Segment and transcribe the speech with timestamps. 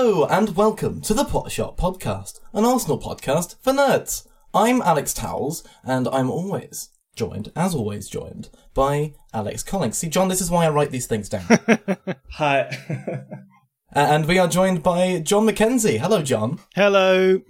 [0.00, 4.28] Hello and welcome to the Potshot Podcast, an Arsenal podcast for nerds.
[4.54, 9.98] I'm Alex Towells, and I'm always joined, as always, joined by Alex Collings.
[9.98, 11.42] See, Jon, this is why I write these things down.
[12.34, 12.78] Hi.
[13.92, 15.98] and we are joined by Jon Mackenzie.
[15.98, 16.60] Hello, Jon.
[16.76, 17.40] Hello.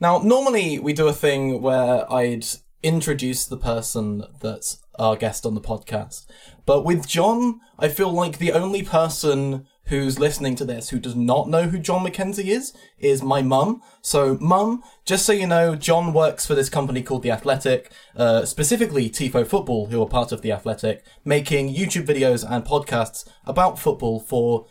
[0.00, 2.46] Now, normally we do a thing where I'd
[2.82, 6.24] introduce the person that's our guest on the podcast,
[6.64, 11.16] but with Jon, I feel like the only person who's listening to this who does
[11.16, 13.82] not know who Jon Mackenzie is is my mum.
[14.02, 18.44] So, mum, just so you know, Jon works for this company called The Athletic, uh,
[18.44, 23.78] specifically Tifo Football, who are part of The Athletic, making YouTube videos and podcasts about
[23.78, 24.66] football for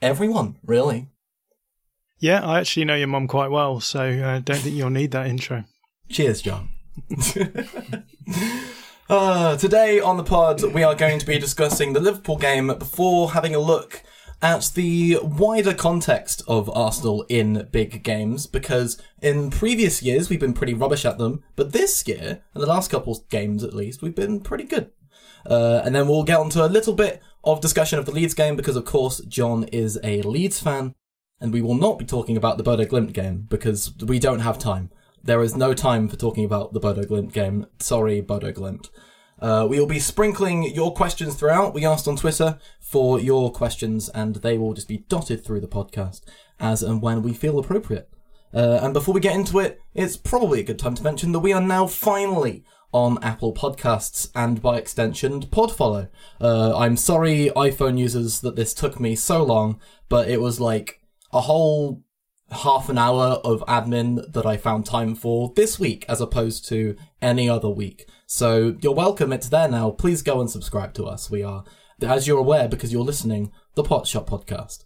[0.00, 1.08] everyone, really.
[2.18, 5.10] Yeah, I actually know your mum quite well, so I uh, don't think you'll need
[5.10, 5.64] that intro.
[6.08, 6.68] Cheers, John.
[9.12, 13.32] Uh, today on the pod, we are going to be discussing the Liverpool game before
[13.32, 14.02] having a look
[14.40, 20.54] at the wider context of Arsenal in big games, because in previous years we've been
[20.54, 24.14] pretty rubbish at them, but this year, and the last couple games at least, we've
[24.14, 24.90] been pretty good.
[25.44, 28.56] Uh, and then we'll get onto a little bit of discussion of the Leeds game,
[28.56, 30.94] because of course Jon is a Leeds fan,
[31.38, 34.58] and we will not be talking about the Bodo Glimt game, because we don't have
[34.58, 34.90] time.
[35.24, 37.66] There is no time for talking about the Bodo Glimt game.
[37.78, 38.90] Sorry, Bodo Glimt.
[39.38, 41.74] Uh, we will be sprinkling your questions throughout.
[41.74, 45.68] We asked on Twitter for your questions, and they will just be dotted through the
[45.68, 46.22] podcast
[46.58, 48.08] as and when we feel appropriate.
[48.52, 51.38] Uh, and before we get into it, it's probably a good time to mention that
[51.38, 56.08] we are now finally on Apple Podcasts and by extension Podfollow.
[56.40, 61.00] Uh, I'm sorry, iPhone users, that this took me so long, but it was like
[61.32, 62.02] a whole
[62.52, 66.96] half an hour of admin that I found time for this week as opposed to
[67.20, 68.06] any other week.
[68.26, 69.32] So you're welcome.
[69.32, 69.90] It's there now.
[69.90, 71.30] Please go and subscribe to us.
[71.30, 71.64] We are,
[72.00, 74.84] as you're aware, because you're listening, the Potshot Podcast.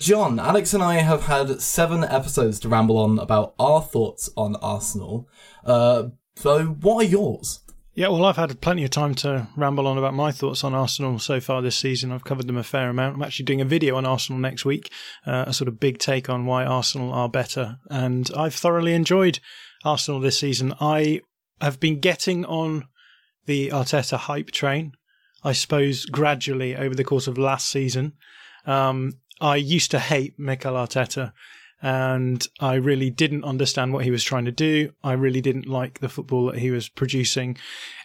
[0.00, 4.56] Jon, Alex and I have had seven episodes to ramble on about our thoughts on
[4.56, 5.28] Arsenal.
[5.64, 7.60] Uh, so what are yours?
[7.96, 11.20] Yeah, well, I've had plenty of time to ramble on about my thoughts on Arsenal
[11.20, 12.10] so far this season.
[12.10, 13.14] I've covered them a fair amount.
[13.14, 14.90] I'm actually doing a video on Arsenal next week,
[15.24, 17.78] uh, a sort of big take on why Arsenal are better.
[17.88, 19.38] And I've thoroughly enjoyed
[19.84, 20.74] Arsenal this season.
[20.80, 21.20] I
[21.60, 22.88] have been getting on
[23.46, 24.94] the Arteta hype train,
[25.44, 28.14] I suppose, gradually over the course of last season.
[28.66, 31.32] Um, I used to hate Mikel Arteta
[31.84, 34.92] and I really didn't understand what he was trying to do.
[35.04, 37.58] I really didn't like the football that he was producing.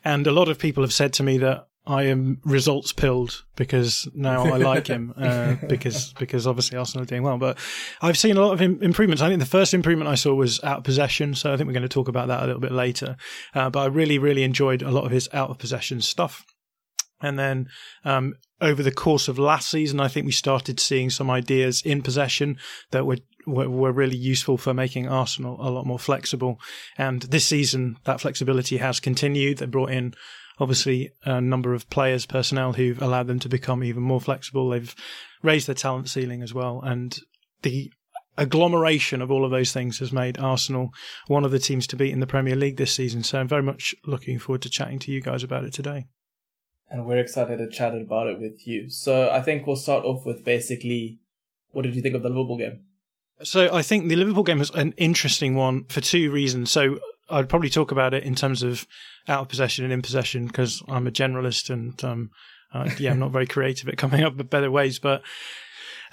[0.03, 4.05] And a lot of people have said to me that I am results pilled because
[4.13, 7.37] now I like him uh, because because obviously Arsenal are doing well.
[7.37, 7.57] But
[8.01, 9.21] I've seen a lot of improvements.
[9.21, 11.73] I think the first improvement I saw was out of possession, so I think we're
[11.73, 13.15] going to talk about that a little bit later.
[13.55, 16.45] Uh, but I really really enjoyed a lot of his out of possession stuff.
[17.21, 17.67] And then
[18.05, 22.01] um, over the course of last season, I think we started seeing some ideas in
[22.01, 22.57] possession
[22.91, 26.59] that were, were, were really useful for making Arsenal a lot more flexible.
[26.97, 29.57] And this season, that flexibility has continued.
[29.57, 30.13] They brought in
[30.59, 34.69] obviously a number of players, personnel who've allowed them to become even more flexible.
[34.69, 34.95] They've
[35.41, 37.17] raised their talent ceiling as well, and
[37.61, 37.91] the
[38.37, 40.93] agglomeration of all of those things has made Arsenal
[41.27, 43.23] one of the teams to beat in the Premier League this season.
[43.23, 46.05] So I'm very much looking forward to chatting to you guys about it today
[46.89, 48.89] and we're excited to chat about it with you.
[48.89, 51.19] So I think we'll start off with basically
[51.71, 52.81] what did you think of the Liverpool game?
[53.43, 56.71] So I think the Liverpool game was an interesting one for two reasons.
[56.71, 58.85] So I'd probably talk about it in terms of
[59.27, 62.31] out of possession and in possession because I'm a generalist and um,
[62.73, 64.99] uh, yeah, I'm not very creative at coming up with better ways.
[64.99, 65.21] But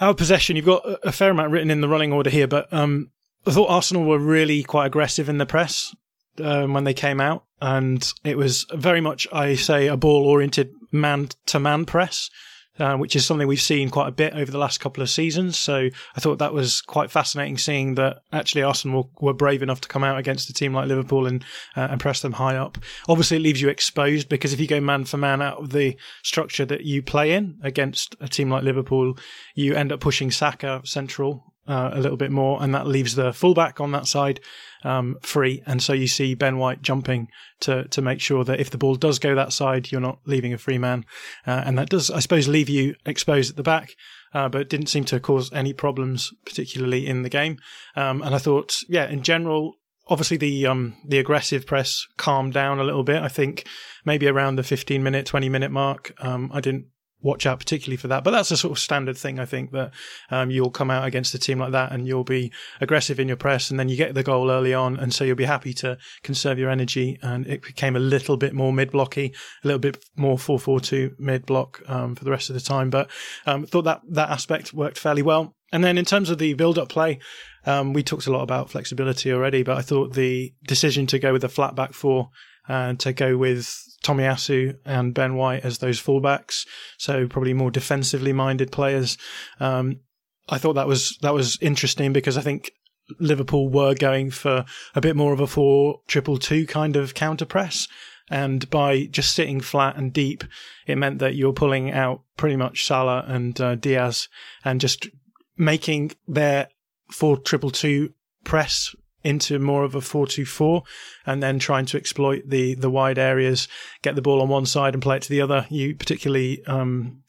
[0.00, 2.46] out of possession, you've got a fair amount written in the running order here.
[2.46, 3.10] But um,
[3.46, 5.94] I thought Arsenal were really quite aggressive in the press
[6.40, 11.84] um, when they came out, and it was very much, I say, a ball-oriented man-to-man
[11.86, 12.30] press.
[12.78, 15.56] Uh, which is something we've seen quite a bit over the last couple of seasons.
[15.56, 19.80] So I thought that was quite fascinating seeing that actually Arsenal were, were brave enough
[19.80, 21.42] to come out against a team like Liverpool and,
[21.74, 22.76] uh, and press them high up.
[23.08, 25.96] Obviously, it leaves you exposed because if you go man for man out of the
[26.22, 29.16] structure that you play in against a team like Liverpool,
[29.54, 33.32] you end up pushing Saka central uh, a little bit more, and that leaves the
[33.32, 34.40] fullback on that side
[34.84, 35.62] um, free.
[35.66, 37.28] And so you see Ben White jumping
[37.60, 40.52] to to make sure that if the ball does go that side, you're not leaving
[40.52, 41.04] a free man,
[41.46, 43.94] uh, and that does, I suppose, leave you exposed at the back.
[44.34, 47.56] Uh, but didn't seem to cause any problems, particularly in the game.
[47.94, 49.76] Um, and I thought, yeah, in general,
[50.08, 53.22] obviously the um the aggressive press calmed down a little bit.
[53.22, 53.66] I think
[54.04, 56.86] maybe around the 15 minute, 20 minute mark, um, I didn't
[57.26, 58.24] watch out particularly for that.
[58.24, 59.92] But that's a sort of standard thing, I think, that
[60.30, 63.36] um, you'll come out against a team like that and you'll be aggressive in your
[63.36, 64.96] press and then you get the goal early on.
[64.96, 67.18] And so you'll be happy to conserve your energy.
[67.22, 69.34] And it became a little bit more mid blocky,
[69.64, 72.60] a little bit more 4 4 2 mid block um, for the rest of the
[72.60, 72.88] time.
[72.88, 73.10] But
[73.44, 75.54] um, thought that that aspect worked fairly well.
[75.72, 77.18] And then in terms of the build up play,
[77.64, 81.32] um, we talked a lot about flexibility already, but I thought the decision to go
[81.32, 82.30] with a flat back four
[82.68, 86.66] and to go with Tommy Tomiyasu and Ben White as those fullbacks,
[86.98, 89.18] so probably more defensively minded players.
[89.60, 90.00] Um,
[90.48, 92.70] I thought that was that was interesting because I think
[93.18, 94.64] Liverpool were going for
[94.94, 97.88] a bit more of a four triple two kind of counter press.
[98.28, 100.42] And by just sitting flat and deep,
[100.86, 104.28] it meant that you're pulling out pretty much Salah and uh, Diaz
[104.64, 105.08] and just
[105.56, 106.68] making their
[107.08, 108.94] four triple two press
[109.26, 110.82] into more of a 4-2-4
[111.26, 113.68] and then trying to exploit the the wide areas,
[114.02, 115.66] get the ball on one side and play it to the other.
[115.68, 117.22] You particularly um,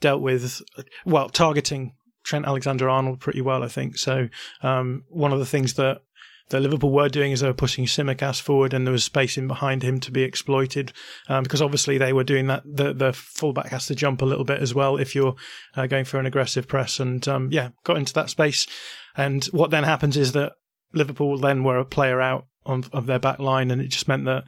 [0.00, 0.62] dealt with
[1.04, 1.94] well targeting
[2.24, 3.98] Trent Alexander Arnold pretty well, I think.
[3.98, 4.28] So
[4.62, 6.00] um, one of the things that
[6.50, 9.48] that Liverpool were doing is they were pushing Tsimikas forward and there was space in
[9.48, 10.92] behind him to be exploited
[11.28, 12.62] um, because obviously they were doing that.
[12.66, 15.36] The, the fullback has to jump a little bit as well if you're
[15.74, 18.66] uh, going for an aggressive press and um, yeah, got into that space.
[19.16, 20.52] And what then happens is that
[20.94, 24.24] Liverpool then were a player out on, of their back line, and it just meant
[24.24, 24.44] that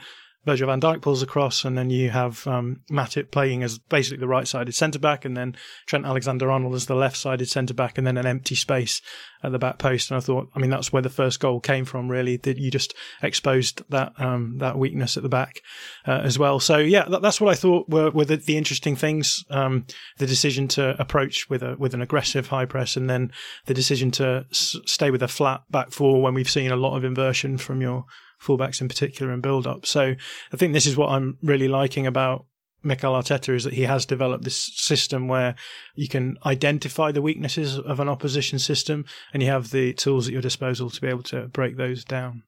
[0.46, 4.28] Virgil van Dijk pulls across, and then you have um, Matip playing as basically the
[4.28, 5.56] right sided centre back, and then
[5.86, 9.02] Trent Alexander Arnold as the left sided centre back, and then an empty space
[9.42, 10.10] at the back post.
[10.10, 12.70] And I thought, I mean, that's where the first goal came from, really, that you
[12.70, 15.60] just exposed that um, that weakness at the back
[16.06, 16.60] uh, as well.
[16.60, 19.84] So, yeah, that, that's what I thought were, were the, the interesting things um,
[20.18, 23.32] the decision to approach with a with an aggressive high press, and then
[23.66, 26.96] the decision to s- stay with a flat back four when we've seen a lot
[26.96, 28.04] of inversion from your
[28.42, 29.86] fullbacks in particular and build up.
[29.86, 30.14] So
[30.52, 32.46] I think this is what I'm really liking about
[32.82, 35.56] Mikel Arteta is that he has developed this system where
[35.94, 40.32] you can identify the weaknesses of an opposition system and you have the tools at
[40.32, 42.44] your disposal to be able to break those down.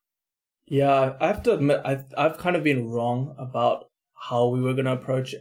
[0.66, 4.74] Yeah, I have to admit, I've, I've kind of been wrong about how we were
[4.74, 5.34] going to approach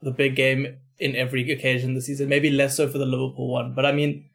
[0.00, 2.28] the big game in every occasion this season.
[2.28, 3.74] Maybe less so for the Liverpool one.
[3.74, 4.26] But I mean,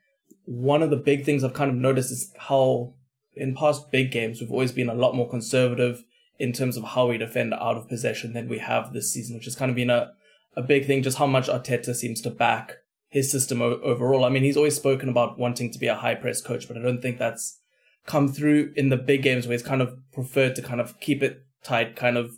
[0.45, 2.95] one of the big things I've kind of noticed is how
[3.39, 6.03] in past big games, we've always been a lot more conservative
[6.37, 9.45] in terms of how we defend out of possession than we have this season, which
[9.45, 10.11] has kind of been a,
[10.55, 12.77] a big thing, just how much Arteta seems to back
[13.09, 14.23] his system o- overall.
[14.23, 16.81] I mean, he's always spoken about wanting to be a high press coach, but I
[16.81, 17.59] don't think that's
[18.05, 21.21] come through in the big games where he's kind of preferred to kind of keep
[21.21, 22.31] it tight, kind of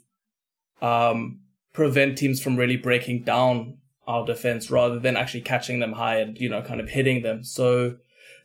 [0.81, 1.41] um,
[1.73, 3.77] prevent teams from really breaking down
[4.07, 7.43] our defense rather than actually catching them high and, you know, kind of hitting them.
[7.43, 7.97] So,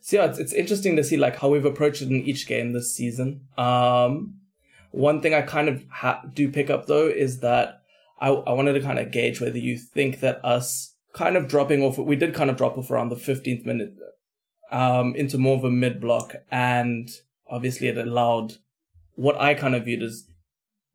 [0.07, 2.71] so yeah, it's, it's interesting to see like how we've approached it in each game
[2.71, 3.41] this season.
[3.57, 4.35] Um,
[4.91, 7.81] one thing I kind of ha- do pick up though is that
[8.17, 11.83] I, I wanted to kind of gauge whether you think that us kind of dropping
[11.83, 13.95] off, we did kind of drop off around the 15th minute,
[14.71, 17.09] um, into more of a mid block and
[17.49, 18.53] obviously it allowed
[19.15, 20.29] what I kind of viewed as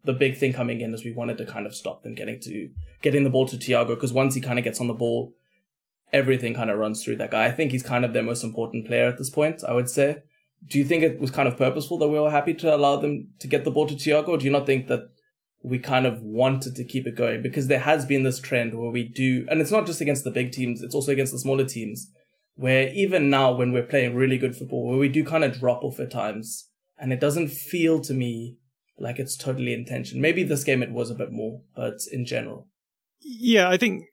[0.04, 2.70] the big thing coming in is we wanted to kind of stop them getting to
[3.02, 5.34] getting the ball to Thiago because once he kind of gets on the ball,
[6.12, 7.46] everything kind of runs through that guy.
[7.46, 10.18] I think he's kind of their most important player at this point, I would say.
[10.66, 13.28] Do you think it was kind of purposeful that we were happy to allow them
[13.40, 14.38] to get the ball to Thiago?
[14.38, 15.08] Do you not think that
[15.62, 17.42] we kind of wanted to keep it going?
[17.42, 20.30] Because there has been this trend where we do, and it's not just against the
[20.30, 22.10] big teams, it's also against the smaller teams,
[22.54, 25.82] where even now when we're playing really good football, where we do kind of drop
[25.82, 26.68] off at times,
[26.98, 28.58] and it doesn't feel to me
[28.98, 30.20] like it's totally intention.
[30.20, 32.68] Maybe this game it was a bit more, but in general.
[33.20, 34.04] Yeah, I think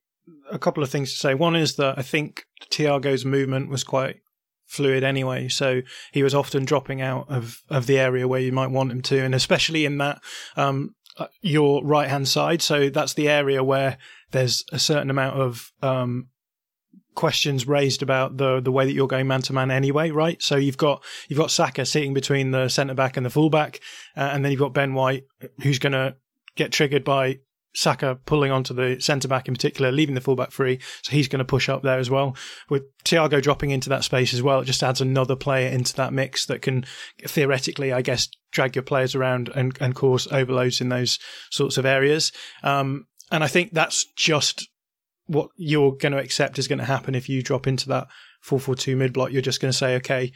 [0.52, 1.34] a couple of things to say.
[1.34, 4.18] One is that I think Thiago's movement was quite
[4.66, 5.82] fluid anyway, so
[6.12, 9.20] he was often dropping out of, of the area where you might want him to,
[9.20, 10.22] and especially in that
[10.56, 10.96] um,
[11.42, 12.62] your right hand side.
[12.62, 13.98] So that's the area where
[14.32, 16.30] there's a certain amount of um,
[17.16, 20.42] questions raised about the the way that you're going man to man anyway, right?
[20.42, 23.80] So you've got you've got Saka sitting between the centre back and the fullback,
[24.16, 25.26] uh, and then you've got Ben White
[25.62, 26.16] who's going to
[26.56, 27.40] get triggered by
[27.74, 30.80] Saka pulling onto the centre back in particular, leaving the fullback free.
[31.04, 32.36] So he's going to push up there as well.
[32.70, 36.14] With Thiago dropping into that space as well, it just adds another player into that
[36.14, 36.86] mix that can
[37.28, 41.20] theoretically, I guess, drag your players around and, and cause overloads in those
[41.52, 42.32] sorts of areas.
[42.64, 44.68] Um, and I think that's just
[45.28, 48.08] what you're going to accept is going to happen if you drop into that
[48.44, 49.32] 4-4-2 mid block.
[49.32, 50.32] You're just going to say, okay,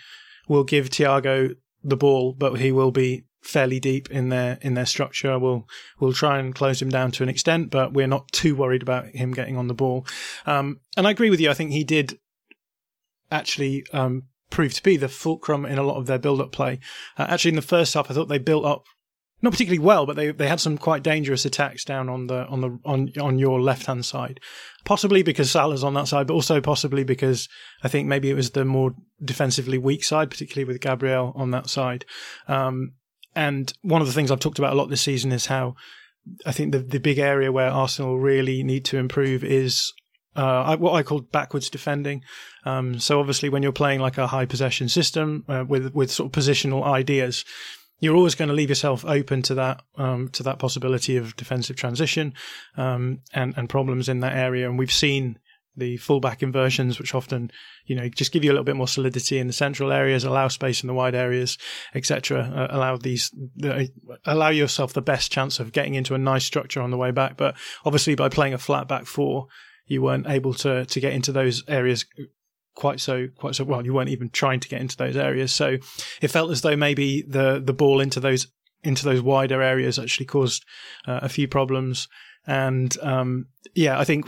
[0.48, 4.86] we'll give Thiago the ball, but he will be fairly deep in their in their
[4.86, 5.38] structure.
[5.38, 5.68] We'll
[6.00, 9.08] we'll try and close him down to an extent, but we're not too worried about
[9.08, 10.06] him getting on the ball.
[10.46, 11.50] Um, and I agree with you.
[11.50, 12.20] I think he did
[13.32, 16.80] actually um, prove to be the fulcrum in a lot of their build-up play.
[17.18, 18.86] Uh, actually, in the first half, I thought they built up
[19.44, 22.62] not particularly well, but they they had some quite dangerous attacks down on the on
[22.62, 24.40] the on on your left hand side.
[24.86, 27.50] Possibly because Salah's on that side, but also possibly because
[27.84, 31.70] I think maybe it was the more defensively weak side, particularly with Gabriel on that
[31.70, 32.06] side.
[32.48, 32.94] Um,
[33.36, 35.75] and one of the things I've talked about a lot this season is how
[36.46, 39.94] I think the the big area where Arsenal really need to improve is
[40.36, 42.24] uh, what I call backwards defending.
[42.66, 46.28] Um, so obviously, when you're playing like a high possession system uh, with with sort
[46.28, 47.46] of positional ideas,
[48.00, 51.75] you're always going to leave yourself open to that um, to that possibility of defensive
[51.75, 52.34] transition
[52.78, 54.70] um, and and problems in that area.
[54.70, 55.40] And we've seen
[55.75, 57.51] the fullback inversions, which often,
[57.86, 60.48] you know, just give you a little bit more solidity in the central areas, allow
[60.48, 61.58] space in the wide areas,
[61.96, 62.42] etc.
[62.42, 63.32] Uh, allow these,
[63.63, 63.84] uh,
[64.25, 67.38] allow yourself the best chance of getting into a nice structure on the way back.
[67.38, 69.48] But obviously, by playing a flat back four,
[69.88, 72.06] you weren't able to to get into those areas
[72.75, 73.86] quite so quite so well.
[73.86, 75.77] You weren't even trying to get into those areas, so
[76.22, 78.48] it felt as though maybe the the ball into those
[78.84, 80.65] into those wider areas actually caused
[81.08, 82.08] uh, a few problems.
[82.46, 84.25] And um, yeah, I think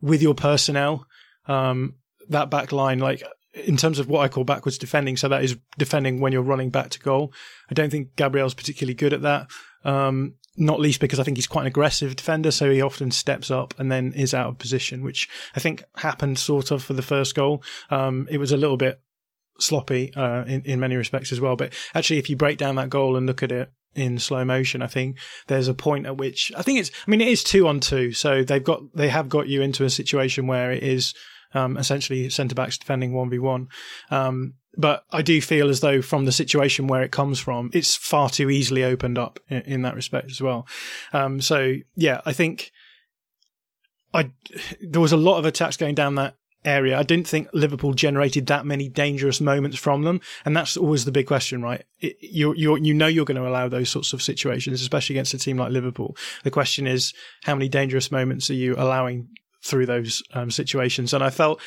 [0.00, 1.06] with your personnel,
[1.46, 1.94] um,
[2.28, 3.22] that back line, like
[3.54, 6.70] in terms of what I call backwards defending, so that is defending when you're running
[6.70, 7.32] back to goal.
[7.70, 9.48] I don't think Gabriel's particularly good at that.
[9.84, 13.50] Um, not least because I think he's quite an aggressive defender, so he often steps
[13.50, 17.02] up and then is out of position, which I think happened sort of for the
[17.02, 17.62] first goal.
[17.90, 19.00] Um, it was a little bit
[19.58, 22.90] sloppy uh, in in many respects as well, but actually, if you break down that
[22.90, 26.52] goal and look at it in slow motion, I think there's a point at which
[26.56, 26.90] I think it's.
[27.06, 29.84] I mean, it is two on two, so they've got they have got you into
[29.84, 31.14] a situation where it is
[31.54, 33.68] um, essentially centre backs defending one v one.
[34.10, 37.96] Um, but I do feel as though from the situation where it comes from, it's
[37.96, 40.66] far too easily opened up in, in that respect as well.
[41.12, 42.72] Um, so yeah, I think
[44.12, 44.30] I
[44.80, 46.34] there was a lot of attacks going down that
[46.66, 46.98] area.
[46.98, 51.12] I didn't think Liverpool generated that many dangerous moments from them, and that's always the
[51.12, 51.84] big question, right?
[52.00, 55.38] You you you know you're going to allow those sorts of situations, especially against a
[55.38, 56.16] team like Liverpool.
[56.44, 59.28] The question is, how many dangerous moments are you allowing
[59.64, 61.14] through those um, situations?
[61.14, 61.60] And I felt,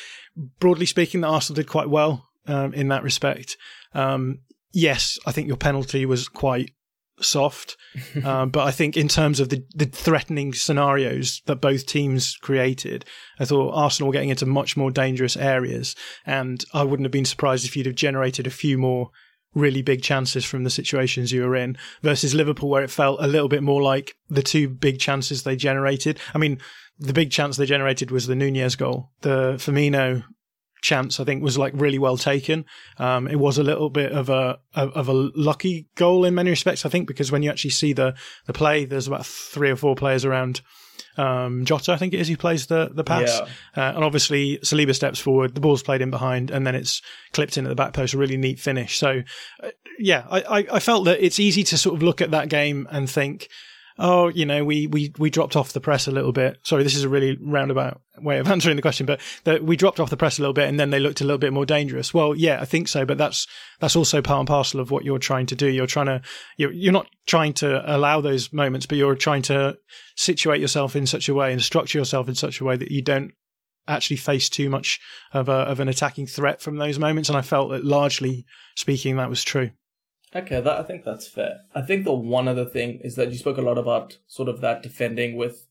[0.60, 3.56] broadly speaking, that Arsenal did quite well um, in that respect.
[3.94, 4.40] Um,
[4.72, 6.72] yes, I think your penalty was quite
[7.20, 7.76] soft,
[8.24, 13.04] um, but I think in terms of the, the threatening scenarios that both teams created,
[13.38, 15.94] I thought Arsenal were getting into much more dangerous areas,
[16.26, 19.10] and I wouldn't have been surprised if you'd have generated a few more
[19.54, 23.26] really big chances from the situations you were in versus Liverpool, where it felt a
[23.26, 26.18] little bit more like the two big chances they generated.
[26.34, 26.60] I mean,
[26.98, 29.10] the big chance they generated was the Nunez goal.
[29.22, 30.24] The Firmino
[30.80, 32.64] chance, I think, was like really well taken.
[32.98, 36.86] Um, it was a little bit of a of a lucky goal in many respects,
[36.86, 38.14] I think, because when you actually see the
[38.46, 40.60] the play, there's about three or four players around.
[41.16, 43.40] Um, Jota, I think it is, who plays the the pass,
[43.76, 43.82] yeah.
[43.82, 45.54] uh, and obviously Saliba steps forward.
[45.54, 48.14] The ball's played in behind, and then it's clipped in at the back post.
[48.14, 48.98] A really neat finish.
[48.98, 49.22] So,
[49.62, 52.48] uh, yeah, I, I I felt that it's easy to sort of look at that
[52.48, 53.48] game and think
[54.00, 56.58] oh, you know, we, we, we dropped off the press a little bit.
[56.64, 60.00] Sorry, this is a really roundabout way of answering the question, but that we dropped
[60.00, 62.14] off the press a little bit and then they looked a little bit more dangerous.
[62.14, 63.46] Well, yeah, I think so, but that's,
[63.78, 65.68] that's also part and parcel of what you're trying to do.
[65.68, 66.22] You're trying to,
[66.56, 69.76] you're, you're not trying to allow those moments, but you're trying to
[70.16, 73.02] situate yourself in such a way and structure yourself in such a way that you
[73.02, 73.32] don't
[73.86, 74.98] actually face too much
[75.32, 77.28] of a, of an attacking threat from those moments.
[77.28, 79.70] And I felt that largely speaking, that was true.
[80.34, 81.60] Okay, that I think that's fair.
[81.74, 84.60] I think the one other thing is that you spoke a lot about sort of
[84.60, 85.66] that defending with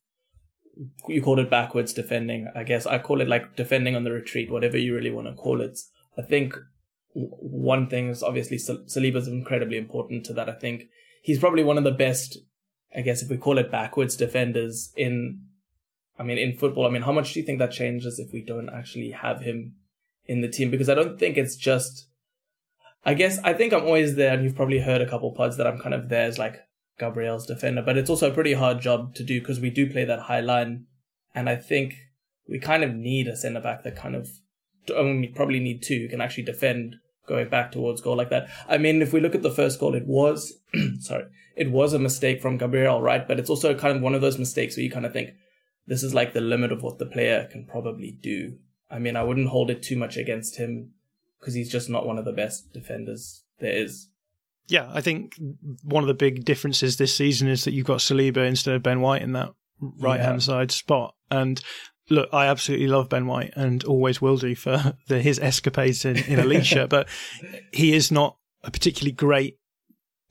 [1.08, 2.48] you called it backwards defending.
[2.56, 5.34] I guess I call it like defending on the retreat, whatever you really want to
[5.34, 5.80] call it.
[6.18, 6.56] I think
[7.14, 10.50] one thing is obviously Saliba is incredibly important to that.
[10.50, 10.84] I think
[11.22, 12.38] he's probably one of the best,
[12.96, 15.42] I guess if we call it backwards defenders in,
[16.18, 16.86] I mean, in football.
[16.86, 19.76] I mean, how much do you think that changes if we don't actually have him
[20.26, 20.70] in the team?
[20.70, 22.09] Because I don't think it's just
[23.06, 25.68] I guess I think I'm always there, and you've probably heard a couple pods that
[25.68, 26.60] I'm kind of there as like
[27.00, 30.06] Gabriel's defender, but it's also a pretty hard job to do because we do play
[30.06, 30.86] that high line,
[31.34, 31.96] and I think
[32.48, 34.30] we kind of need a centre back that kind of
[34.96, 36.96] only probably need two who can actually defend
[37.28, 38.50] going back towards goal like that.
[38.68, 40.54] I mean, if we look at the first goal, it was
[41.00, 41.26] sorry,
[41.56, 43.28] it was a mistake from Gabriel, right?
[43.28, 45.32] But it's also kind of one of those mistakes where you kind of think
[45.88, 48.58] this is like the limit of what the player can probably do.
[48.92, 50.94] I mean, I wouldn't hold it too much against him
[51.40, 54.10] because he's just not one of the best defenders there is.
[54.68, 55.36] Yeah, I think
[55.84, 59.02] one of the big differences this season is that you've got Saliba instead of Ben
[59.02, 60.46] White in that right hand yeah.
[60.46, 61.16] side spot.
[61.32, 61.60] And
[62.10, 66.18] look, I absolutely love Ben White and always will do for the, his escapades in,
[66.18, 67.08] in Alicia, but
[67.74, 69.58] he is not a particularly great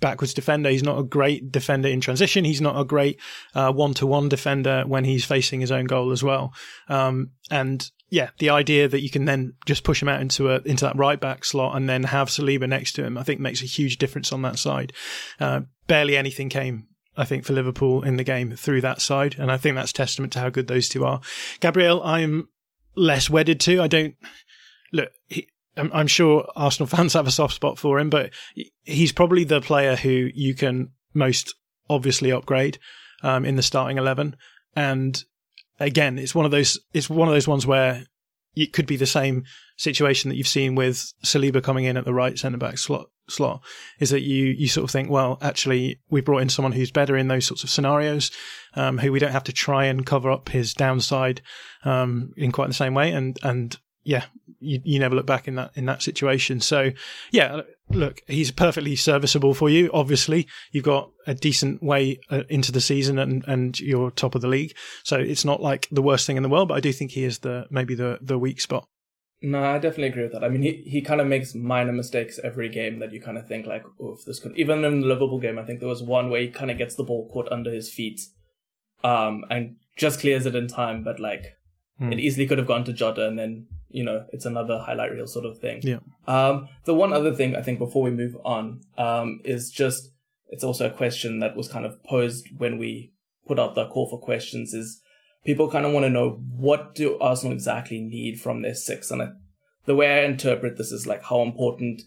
[0.01, 0.71] backwards defender.
[0.71, 2.45] He's not a great defender in transition.
[2.45, 3.21] He's not a great
[3.55, 6.53] one to one defender when he's facing his own goal as well.
[6.89, 10.61] Um, and yeah, the idea that you can then just push him out into a
[10.61, 13.63] into that right back slot and then have Saliba next to him, I think makes
[13.63, 14.93] a huge difference on that side.
[15.39, 16.89] Uh, barely anything came
[17.19, 19.35] I think, for Liverpool in the game through that side.
[19.39, 21.21] And I think that's testament to how good those two are.
[21.59, 22.49] Gabriel, I'm
[22.95, 23.83] less wedded to.
[23.83, 24.15] I don't
[24.93, 25.11] look.
[25.27, 28.31] He, I'm, sure Arsenal fans have a soft spot for him, but
[28.85, 31.55] he's probably the player who you can most
[31.91, 32.79] obviously upgrade
[33.25, 34.37] um, in the starting eleven.
[34.77, 35.23] And
[35.79, 36.79] again, it's one of those.
[36.93, 38.05] It's one of those ones where
[38.55, 39.45] it could be the same
[39.77, 43.63] situation that you've seen with Saliba coming in at the right centre back slot slot
[44.01, 47.17] is that you you sort of think, well, actually, we brought in someone who's better
[47.17, 48.31] in those sorts of scenarios,
[48.75, 51.41] um, who we don't have to try and cover up his downside
[51.85, 54.25] um, in quite the same way, and and yeah,
[54.61, 56.61] you, you never look back in that in that situation.
[56.61, 56.91] So
[57.31, 59.91] yeah, look, he's perfectly serviceable for you.
[59.93, 64.41] Obviously, you've got a decent way uh, into the season, and and you're top of
[64.41, 66.69] the league, so it's not like the worst thing in the world.
[66.69, 68.87] But I do think he is the maybe the the weak spot.
[69.41, 70.43] No, I definitely agree with that.
[70.43, 73.47] I mean, he, he kind of makes minor mistakes every game that you kind of
[73.47, 74.59] think like, oh, this could.
[74.59, 76.97] Even in the Liverpool game, I think there was one where he kind of gets
[76.97, 78.21] the ball caught under his feet,
[79.05, 81.57] um, and just clears it in time, but like
[81.99, 82.13] hmm.
[82.13, 85.27] it easily could have gone to Jota, and then you know it's another highlight reel
[85.27, 85.81] sort of thing.
[85.83, 85.99] Yeah.
[86.27, 90.11] Um, the one other thing I think before we move on, um, is just
[90.49, 93.13] it's also a question that was kind of posed when we
[93.47, 95.01] put out the call for questions is
[95.45, 99.23] people kind of want to know what do Arsenal exactly need from their six, and
[99.23, 99.29] I,
[99.87, 102.03] the way I interpret this is like how important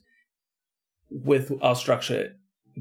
[1.09, 2.35] with our structure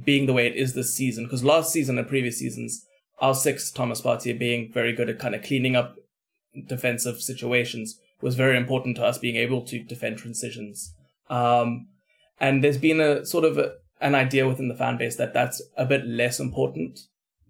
[0.04, 2.87] being the way it is this season, because last season and previous seasons,
[3.19, 5.97] our six Thomas Partey being very good at kind of cleaning up
[6.66, 10.94] defensive situations was very important to us being able to defend transitions.
[11.28, 11.88] Um,
[12.38, 15.62] and there's been a sort of a, an idea within the fan base that that's
[15.76, 17.00] a bit less important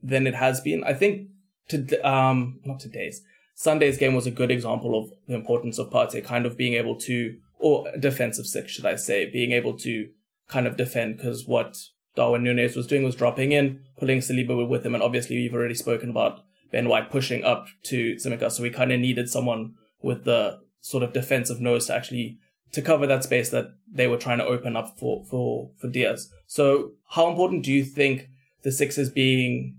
[0.02, 0.84] than it has been.
[0.84, 1.28] I think
[1.68, 3.22] to um not today's
[3.54, 6.96] Sunday's game was a good example of the importance of Partey kind of being able
[6.96, 10.08] to or defensive six should I say being able to
[10.48, 11.76] kind of defend because what
[12.16, 15.74] Darwin Nunez was doing was dropping in, pulling Saliba with him, and obviously we've already
[15.74, 16.40] spoken about
[16.72, 21.02] Ben White pushing up to Tsimikas, so we kind of needed someone with the sort
[21.02, 22.38] of defensive nose to actually
[22.72, 26.30] to cover that space that they were trying to open up for for for Diaz.
[26.46, 28.28] So how important do you think
[28.62, 29.76] the sixes being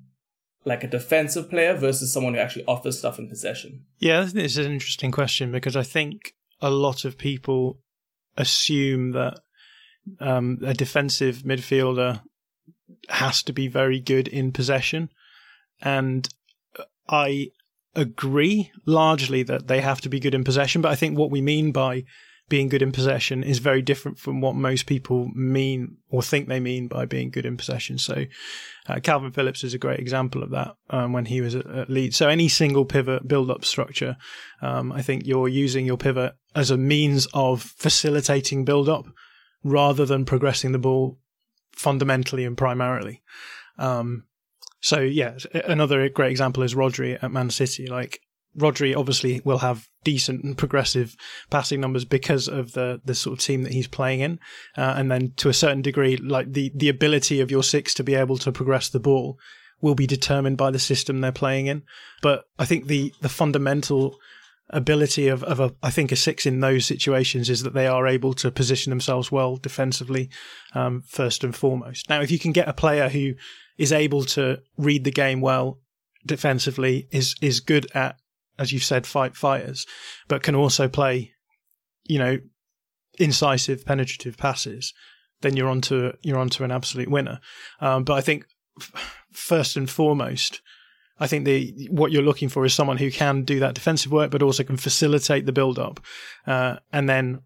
[0.63, 3.86] like a defensive player versus someone who actually offers stuff in possession?
[4.00, 7.80] Yeah, this is an interesting question because I think a lot of people
[8.38, 9.39] assume that
[10.19, 12.22] um, a defensive midfielder
[13.10, 15.10] has to be very good in possession.
[15.82, 16.28] And
[17.10, 17.52] I
[17.95, 21.41] agree largely that they have to be good in possession, but I think what we
[21.41, 22.04] mean by
[22.51, 26.60] being good in possession is very different from what most people mean or think they
[26.60, 27.97] mean by being good in possession.
[27.97, 28.25] So,
[28.89, 31.89] uh, Kalvin Phillips is a great example of that um, when he was at, at
[31.89, 32.17] Leeds.
[32.17, 34.17] So, any single pivot build up structure,
[34.62, 39.06] um, I think you're using your pivot as a means of facilitating build up
[39.63, 41.19] rather than progressing the ball
[41.71, 43.21] fundamentally and primarily.
[43.77, 44.25] Um,
[44.82, 47.88] so yeah, another great example is Rodri at Man City.
[47.88, 48.20] Like
[48.58, 51.15] Rodri obviously will have decent and progressive
[51.50, 54.39] passing numbers because of the the sort of team that he's playing in,
[54.78, 58.04] uh, and then to a certain degree, like the the ability of your six to
[58.04, 59.38] be able to progress the ball
[59.82, 61.84] will be determined by the system they're playing in.
[62.22, 64.17] But I think the the fundamental
[64.72, 68.08] ability of, of a, I think a six in those situations is that they are
[68.08, 70.30] able to position themselves well defensively,
[70.74, 72.10] um, first and foremost.
[72.10, 73.34] Now, if you can get a player who
[73.82, 75.80] is able to read the game well
[76.26, 78.17] defensively, is, is good at
[78.62, 79.88] as you've said, fight fires,
[80.28, 81.34] but can also play,
[82.04, 82.38] you know,
[83.17, 84.94] incisive, penetrative passes,
[85.41, 87.39] then you're onto you're onto an absolute winner.
[87.80, 88.46] Um, but I think
[89.32, 90.62] first and foremost,
[91.20, 94.30] I think the what you're looking for is someone who can do that defensive work,
[94.30, 96.00] but also can facilitate the build up.
[96.46, 97.41] Uh, and then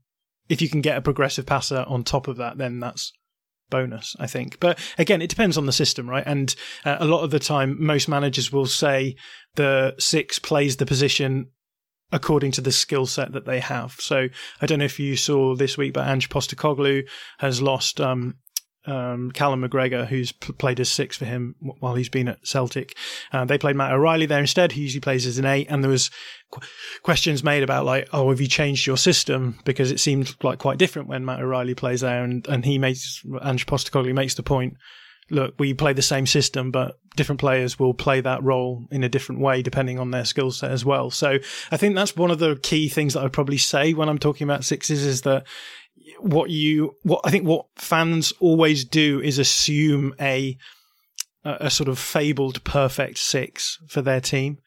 [0.49, 3.13] if you can get a progressive passer on top of that, then that's
[3.69, 4.59] bonus, I think.
[4.59, 6.23] But again, it depends on the system, right?
[6.25, 9.15] And uh, a lot of the time, most managers will say
[9.55, 11.47] the six plays the position
[12.11, 13.95] according to the skill set that they have.
[13.99, 14.27] So
[14.61, 17.03] I don't know if you saw this week, but Ange Postecoglou
[17.39, 18.35] has lost um,
[18.87, 22.95] um, Callum McGregor, who's p- played as six for him while he's been at Celtic.
[23.31, 25.67] Uh, they played Matt O'Riley there instead, He usually plays as an eight.
[25.69, 26.09] And there was
[26.51, 26.61] qu-
[27.03, 29.59] questions made about like, oh, have you changed your system?
[29.65, 32.23] Because it seemed like quite different when Matt O'Riley plays there.
[32.23, 34.75] And, and he makes, Ange Postecoglou makes the point,
[35.31, 39.09] look, we play the same system, but different players will play that role in a
[39.09, 41.09] different way depending on their skill set as well.
[41.09, 41.37] So
[41.71, 44.45] I think that's one of the key things that I'd probably say when I'm talking
[44.45, 45.45] about sixes is that
[46.19, 50.57] what you what I think what fans always do is assume a
[51.43, 54.59] a sort of fabled perfect six for their team,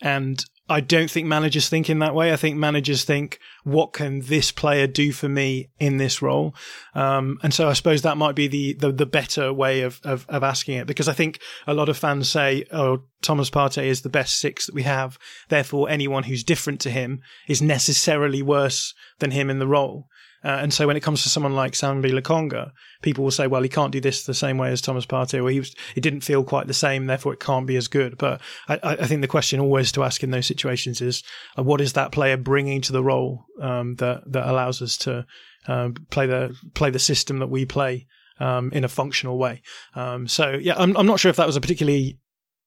[0.00, 2.32] and I don't think managers think in that way.
[2.32, 6.56] I think managers think, what can this player do for me in this role?
[6.92, 10.26] Um, and so I suppose that might be the, the, the better way of, of,
[10.28, 14.02] of, asking it because I think a lot of fans say, oh, Thomas Partey is
[14.02, 15.18] the best six that we have.
[15.48, 20.08] Therefore, anyone who's different to him is necessarily worse than him in the role.
[20.46, 22.70] Uh, and so when it comes to someone like Sambi Lokonga,
[23.02, 25.50] people will say, well, he can't do this the same way as Thomas Partey, or
[25.50, 28.16] he was, it didn't feel quite the same, therefore it can't be as good.
[28.16, 31.24] But I, I think the question always to ask in those situations is,
[31.58, 35.26] uh, what is that player bringing to the role um, that that allows us to
[35.66, 38.06] um, play the play the system that we play
[38.38, 39.62] um, in a functional way?
[39.96, 42.20] Um, so yeah, I'm, I'm not sure if that was a particularly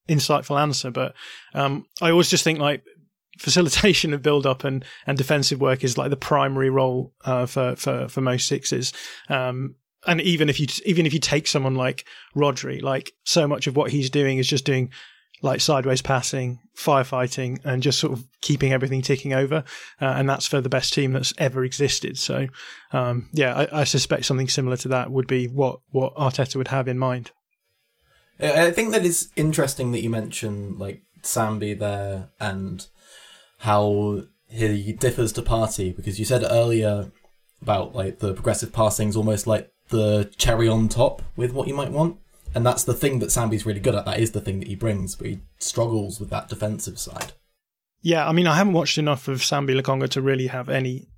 [0.09, 1.15] insightful answer, but
[1.53, 2.83] um, I always just think like
[3.39, 7.75] facilitation of build up and, and defensive work is like the primary role uh, for,
[7.75, 8.93] for for most sixes.
[9.29, 9.75] Um,
[10.07, 13.75] and even if you even if you take someone like Rodri, like so much of
[13.75, 14.91] what he's doing is just doing
[15.41, 19.63] like sideways passing, firefighting, and just sort of keeping everything ticking over.
[20.01, 22.17] Uh, and that's for the best team that's ever existed.
[22.17, 22.47] So,
[22.91, 26.67] um, yeah, I, I, suspect something similar to that would be what, what Arteta would
[26.69, 27.31] have in mind.
[28.39, 32.85] I think that it's interesting that you mention like Sambi there and
[33.59, 37.11] how he differs to Partey because you said earlier
[37.61, 41.73] about like the progressive passing is almost like the cherry on top with what you
[41.73, 42.17] might want.
[42.55, 44.05] And that's the thing that Sambi's really good at.
[44.05, 47.33] That is the thing that he brings, but he struggles with that defensive side.
[48.01, 51.09] Yeah, I mean, I haven't watched enough of Sambi Lokonga to really have any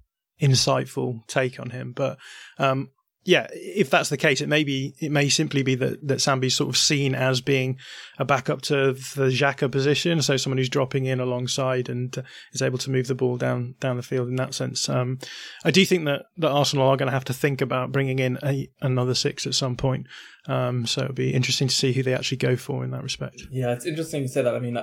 [0.41, 2.17] insightful take on him, but
[2.57, 2.89] um,
[3.23, 6.55] yeah, if that's the case, it may be it may simply be that that Sambi's
[6.55, 7.77] sort of seen as being
[8.17, 12.63] a backup to the Xhaka position, so someone who's dropping in alongside and uh, is
[12.63, 14.89] able to move the ball down down the field in that sense.
[14.89, 15.19] Um,
[15.63, 18.39] I do think that that Arsenal are going to have to think about bringing in
[18.43, 20.07] a, another six at some point.
[20.47, 23.43] Um, so it'll be interesting to see who they actually go for in that respect.
[23.51, 24.55] Yeah, it's interesting to say that.
[24.55, 24.79] I mean,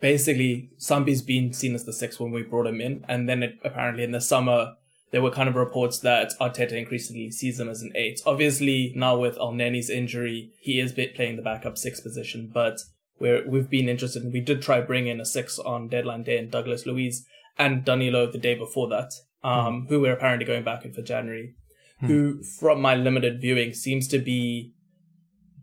[0.00, 3.58] basically, Sambi's been seen as the six when we brought him in, and then it,
[3.62, 4.76] apparently in the summer
[5.16, 8.20] there were kind of reports that Arteta increasingly sees him as an eight.
[8.26, 12.80] Obviously, now with Elneny's injury, he is playing the backup six position, but
[13.18, 16.36] we're, we've been interested and we did try bring in a six on deadline day
[16.36, 17.24] in Douglas Luiz
[17.56, 19.10] and Danilo the day before that,
[19.42, 19.88] um, mm.
[19.88, 21.54] who we're apparently going back in for January,
[22.02, 22.08] mm.
[22.08, 24.74] who from my limited viewing seems to be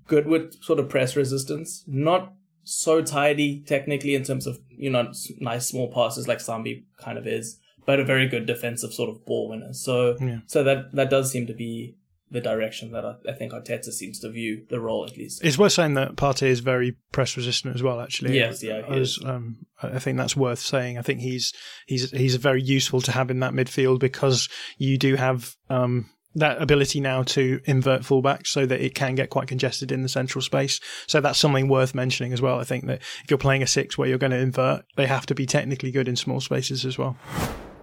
[0.07, 5.11] good with sort of press resistance, not so tidy technically in terms of, you know,
[5.39, 9.25] nice small passes like Sambi kind of is, but a very good defensive sort of
[9.25, 9.73] ball winner.
[9.73, 10.39] So yeah.
[10.47, 11.95] so that that does seem to be
[12.33, 15.43] the direction that I, I, think Arteta seems to view the role at least.
[15.45, 18.01] It's worth saying that Partey is very press resistant as well.
[18.01, 20.97] Actually, yes, yeah, I, was, um, I think that's worth saying.
[20.97, 21.53] I think he's
[21.85, 26.59] he's he's very useful to have in that midfield because you do have um, that
[26.59, 30.41] ability now to invert fullbacks so that it can get quite congested in the central
[30.41, 30.79] space.
[31.05, 32.59] So that's something worth mentioning as well.
[32.59, 35.27] I think that if you're playing a six where you're going to invert, they have
[35.27, 37.15] to be technically good in small spaces as well.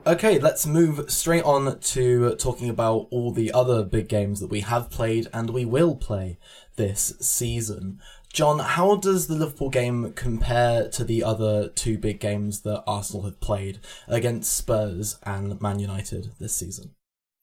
[0.06, 4.60] Okay, let's move straight on to talking about all the other big games that we
[4.60, 6.38] have played and we will play
[6.76, 8.00] this season.
[8.32, 13.24] Jon, how does the Liverpool game compare to the other two big games that Arsenal
[13.24, 16.94] have played against Spurs and Man United this season?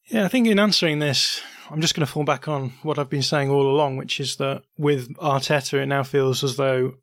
[0.06, 1.40] Yeah, I think in answering this,
[1.70, 4.34] I'm just going to fall back on what I've been saying all along, which is
[4.36, 6.94] that with Arteta, it now feels as though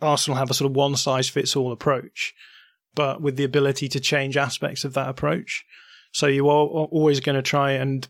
[0.00, 2.32] Arsenal have a sort of one size fits all approach
[2.94, 5.64] but with the ability to change aspects of that approach.
[6.12, 8.08] So you are always going to try and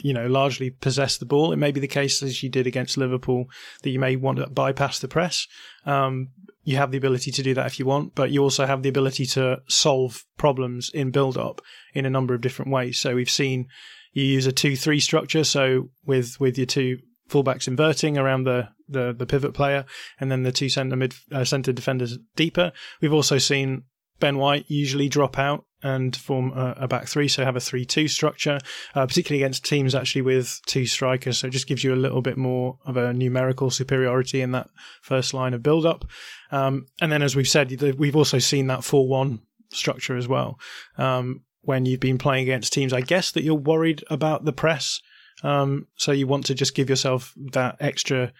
[0.00, 1.52] you know, largely possess the ball.
[1.52, 3.46] It may be the case as you did against Liverpool
[3.82, 5.46] that you may want to bypass the press.
[5.86, 6.30] Um,
[6.62, 8.88] you have the ability to do that if you want, but you also have the
[8.88, 11.60] ability to solve problems in build up
[11.92, 12.98] in a number of different ways.
[12.98, 13.68] So we've seen
[14.12, 15.44] you use a two-three structure.
[15.44, 19.84] So with with your two fullbacks inverting around the, the, the pivot player,
[20.20, 22.72] and then the two centre mid uh, centre defenders deeper.
[23.00, 23.84] We've also seen
[24.20, 28.08] Ben White usually drop out and form a, a back three, so have a three-two
[28.08, 28.58] structure,
[28.94, 31.38] uh, particularly against teams actually with two strikers.
[31.38, 34.70] So it just gives you a little bit more of a numerical superiority in that
[35.02, 36.06] first line of build-up.
[36.50, 40.58] Um, and then, as we've said, we've also seen that four-one structure as well.
[40.96, 45.00] Um, when you've been playing against teams, I guess that you're worried about the press
[45.42, 48.32] um, so you want to just give yourself that extra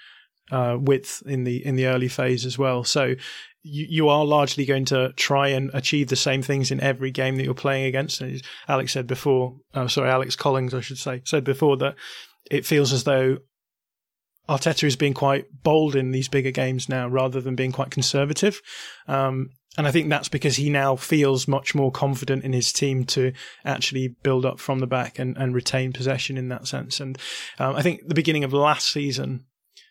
[0.51, 2.85] uh, width in the in the early phase as well.
[2.85, 3.15] So
[3.63, 7.37] you, you are largely going to try and achieve the same things in every game
[7.37, 8.21] that you're playing against.
[8.23, 11.97] As Alex said before, uh, sorry, Alex Collings, I should say, said before that
[12.51, 13.39] it feels as though
[14.49, 18.61] Arteta is being quite bold in these bigger games now rather than being quite conservative.
[19.09, 23.05] Um, and I think that's because he now feels much more confident in his team
[23.07, 23.33] to
[23.65, 27.01] actually build up from the back and, and retain possession in that sense.
[27.01, 27.19] And
[27.59, 29.47] um, I think the beginning of last season,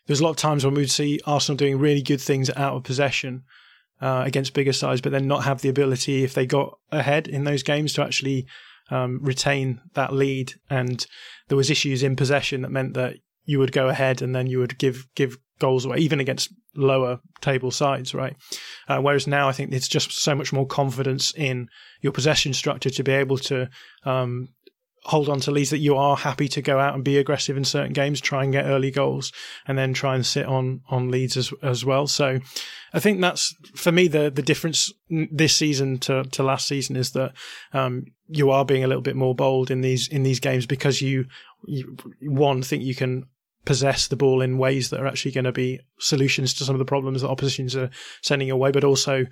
[0.06, 2.84] there's a lot of times when we'd see Arsenal doing really good things out of
[2.84, 3.44] possession
[4.00, 7.44] uh, against bigger sides, but then not have the ability if they got ahead in
[7.44, 8.46] those games to actually
[8.90, 10.54] um, retain that lead.
[10.68, 11.06] And
[11.48, 14.58] there was issues in possession that meant that you would go ahead and then you
[14.58, 18.36] would give give goals away, even against lower table sides, right?
[18.88, 21.68] Uh, whereas now I think it's just so much more confidence in
[22.00, 23.68] your possession structure to be able to
[24.04, 24.48] um,
[25.06, 27.64] hold on to leads that you are happy to go out and be aggressive in
[27.64, 29.32] certain games, try and get early goals,
[29.66, 32.06] and then try and sit on on leads as as well.
[32.06, 32.40] So,
[32.92, 37.12] I think that's for me the the difference this season to to last season is
[37.12, 37.32] that
[37.72, 41.02] um, you are being a little bit more bold in these in these games because
[41.02, 41.26] you,
[41.66, 43.26] you one think you can
[43.64, 46.78] possess the ball in ways that are actually going to be solutions to some of
[46.78, 47.90] the problems that oppositions are
[48.20, 49.24] sending away, but also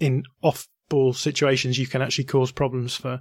[0.00, 3.20] in off ball situations, you can actually cause problems for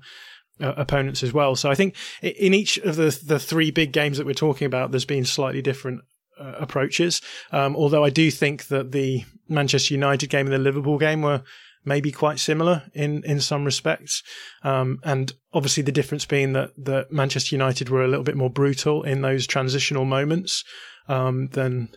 [0.62, 1.56] uh, opponents as well.
[1.56, 4.92] So I think in each of the the three big games that we're talking about,
[4.92, 6.02] there's been slightly different
[6.40, 7.22] uh, approaches.
[7.52, 11.44] Um, although I do think that the Manchester United game and the Liverpool game were
[11.86, 14.24] maybe quite similar in in some respects.
[14.64, 18.50] Um, and obviously the difference being that that Manchester United were a little bit more
[18.50, 20.64] brutal in those transitional moments
[21.08, 21.90] um, than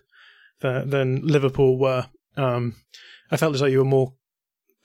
[0.61, 2.07] than Liverpool were.
[2.37, 2.77] Um,
[3.31, 4.15] I felt as though you were more.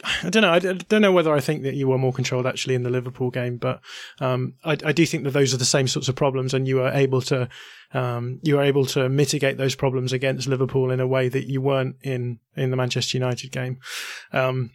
[0.04, 0.52] I don't know.
[0.52, 3.30] I don't know whether I think that you were more controlled actually in the Liverpool
[3.30, 3.80] game, but
[4.20, 6.78] um, I, I, do think that those are the same sorts of problems, and you
[6.78, 7.48] were able to
[7.94, 11.62] um, you were able to mitigate those problems against Liverpool in a way that you
[11.62, 13.80] weren't in in the Manchester United game.
[14.34, 14.72] Um,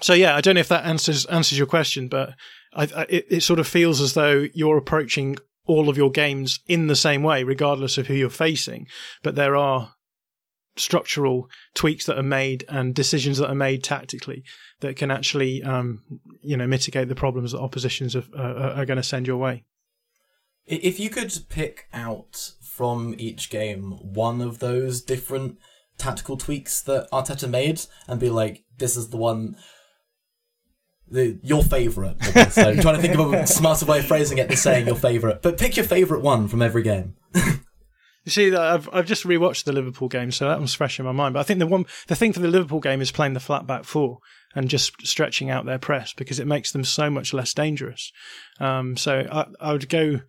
[0.00, 2.34] so yeah, I don't know if that answers answers your question, but
[2.74, 6.60] I, I, it, it sort of feels as though you're approaching all of your games
[6.66, 8.86] in the same way, regardless of who you're facing.
[9.22, 9.94] But there are
[10.78, 14.44] structural tweaks that are made and decisions that are made tactically
[14.80, 16.02] that can actually, um,
[16.42, 19.64] you know, mitigate the problems that oppositions are, are going to send your way.
[20.66, 25.58] If you could pick out from each game one of those different
[25.96, 29.56] tactical tweaks that Arteta made and be like, this is the one
[31.10, 32.22] the, your favourite.
[32.50, 35.42] So trying to think of a smarter way of phrasing it than saying your favourite.
[35.42, 37.16] But pick your favourite one from every game.
[38.28, 41.12] you see, I've I've just rewatched the Liverpool game, so that was fresh in my
[41.12, 41.32] mind.
[41.32, 43.66] But I think the one the thing for the Liverpool game is playing the flat
[43.66, 44.18] back four
[44.54, 48.12] and just stretching out their press because it makes them so much less dangerous.
[48.60, 50.20] Um, so I, I would go.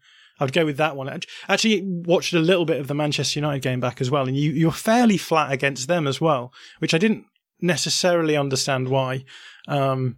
[0.41, 1.09] I'd go with that one.
[1.49, 4.51] Actually, watched a little bit of the Manchester United game back as well, and you,
[4.51, 7.25] you're fairly flat against them as well, which I didn't
[7.59, 9.25] necessarily understand why.
[9.67, 10.15] Um,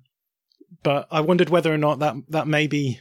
[0.84, 3.00] but I wondered whether or not that that maybe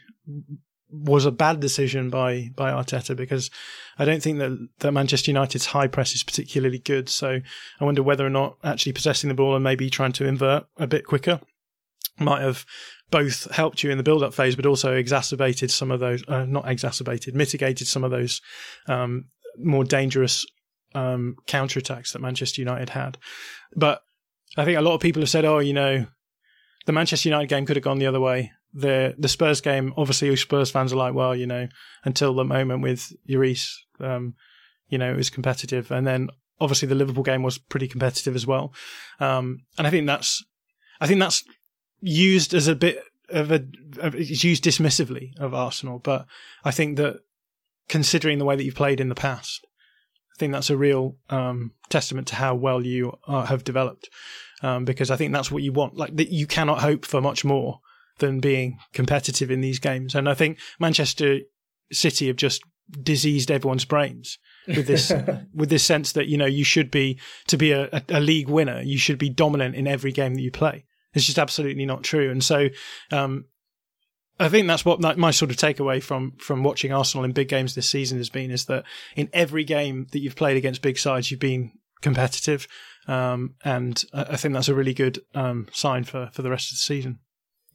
[0.92, 3.50] was a bad decision by by Arteta because
[3.98, 7.08] I don't think that, that Manchester United's high press is particularly good.
[7.08, 7.40] So
[7.80, 10.86] I wonder whether or not actually possessing the ball and maybe trying to invert a
[10.86, 11.40] bit quicker
[12.18, 12.64] might have
[13.10, 16.44] both helped you in the build up phase, but also exacerbated some of those, uh,
[16.44, 18.40] not exacerbated, mitigated some of those
[18.86, 19.24] um,
[19.58, 20.46] more dangerous
[20.94, 23.18] um, counterattacks that Manchester United had.
[23.74, 24.02] But
[24.56, 26.06] I think a lot of people have said, oh, you know,
[26.86, 28.52] the Manchester United game could have gone the other way.
[28.72, 31.68] The the Spurs game, obviously, Spurs fans are like, well, you know,
[32.04, 34.34] until the moment with Lloris, um,
[34.88, 36.28] you know, it was competitive, and then
[36.60, 38.72] obviously the Liverpool game was pretty competitive as well.
[39.18, 40.44] Um, and I think that's,
[41.00, 41.42] I think that's
[42.00, 43.64] used as a bit of a,
[44.02, 46.26] it's used dismissively of Arsenal, but
[46.64, 47.20] I think that
[47.88, 49.66] considering the way that you've played in the past,
[50.34, 54.08] I think that's a real um, testament to how well you have developed
[54.62, 55.96] um, because I think that's what you want.
[55.96, 57.80] Like that, you cannot hope for much more
[58.20, 60.14] than being competitive in these games.
[60.14, 61.40] And I think Manchester
[61.92, 62.62] City have just
[63.02, 65.12] diseased everyone's brains with this
[65.54, 68.80] with this sense that you know you should be to be a, a, league winner,
[68.80, 70.84] you should be dominant in every game that you play.
[71.14, 72.30] It's just absolutely not true.
[72.30, 72.68] And so.
[73.10, 73.46] Um,
[74.38, 77.74] I think that's what my sort of takeaway from from watching Arsenal in big games
[77.74, 81.30] this season has been is that in every game that you've played against big sides,
[81.30, 82.66] you've been competitive.
[83.06, 86.76] Um, and I think that's a really good um, sign for, for the rest of
[86.76, 87.18] the season.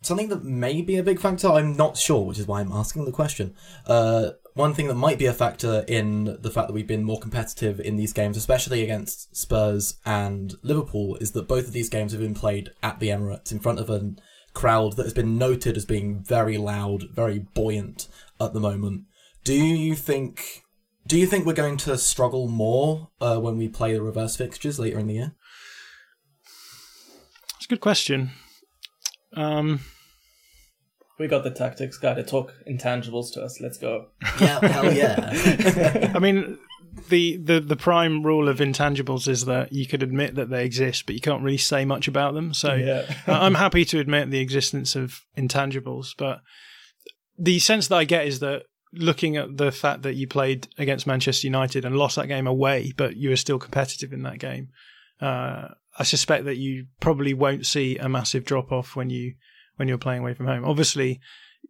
[0.05, 3.05] Something that may be a big factor, I'm not sure, which is why I'm asking
[3.05, 3.55] the question.
[3.87, 7.19] Uh, one thing that might be a factor in the fact that we've been more
[7.19, 12.11] competitive in these games, especially against Spurs and Liverpool, is that both of these games
[12.11, 14.13] have been played at the Emirates in front of a
[14.53, 18.07] crowd that has been noted as being very loud, very buoyant
[18.39, 19.05] at the moment.
[19.43, 20.63] Do you think
[21.07, 24.79] do you think we're going to struggle more uh, when we play the reverse fixtures
[24.79, 25.35] later in the year?
[27.57, 28.31] It's a good question.
[29.33, 29.81] Um,
[31.17, 33.59] we got the tactics guy to talk intangibles to us.
[33.61, 34.07] Let's go.
[34.39, 36.11] Yeah, hell yeah.
[36.15, 36.57] I mean,
[37.09, 41.05] the, the, the prime rule of intangibles is that you could admit that they exist,
[41.05, 42.53] but you can't really say much about them.
[42.53, 43.05] So Yeah.
[43.27, 46.41] I'm happy to admit the existence of intangibles, but
[47.37, 51.07] the sense that I get is that looking at the fact that you played against
[51.07, 54.69] Manchester United and lost that game away, but you were still competitive in that game,
[55.21, 59.35] uh, I suspect that you probably won't see a massive drop off when you
[59.75, 60.65] when you're playing away from home.
[60.65, 61.19] Obviously,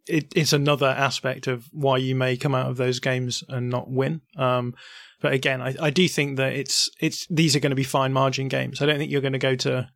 [0.07, 3.89] it, it's another aspect of why you may come out of those games and not
[3.89, 4.21] win.
[4.37, 4.75] Um,
[5.21, 8.13] but again, I, I do think that it's it's these are going to be fine
[8.13, 8.81] margin games.
[8.81, 9.89] I don't think you're going to go to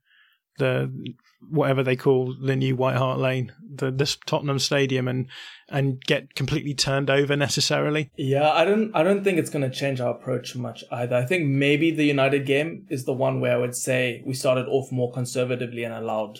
[0.58, 1.14] the
[1.50, 5.28] whatever they call the new White Hart Lane, the this Tottenham Stadium, and
[5.70, 8.12] and get completely turned over necessarily.
[8.18, 11.16] Yeah, I don't I don't think it's gonna change our approach much either.
[11.16, 14.68] I think maybe the United game is the one where I would say we started
[14.68, 16.40] off more conservatively and allowed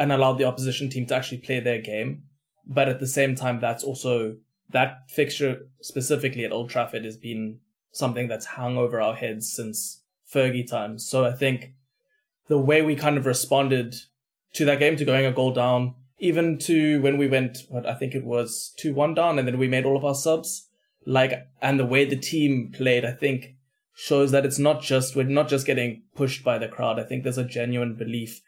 [0.00, 2.22] and allowed the opposition team to actually play their game.
[2.66, 4.36] But at the same time that's also
[4.70, 7.58] that fixture specifically at Old Trafford has been
[7.92, 11.06] something that's hung over our heads since Fergie times.
[11.06, 11.74] So I think
[12.48, 13.94] the way we kind of responded
[14.54, 17.94] to that game, to going a goal down, even to when we went, what I
[17.94, 20.68] think it was 2 1 down, and then we made all of our subs.
[21.04, 23.56] Like, and the way the team played, I think
[23.94, 26.98] shows that it's not just, we're not just getting pushed by the crowd.
[26.98, 28.40] I think there's a genuine belief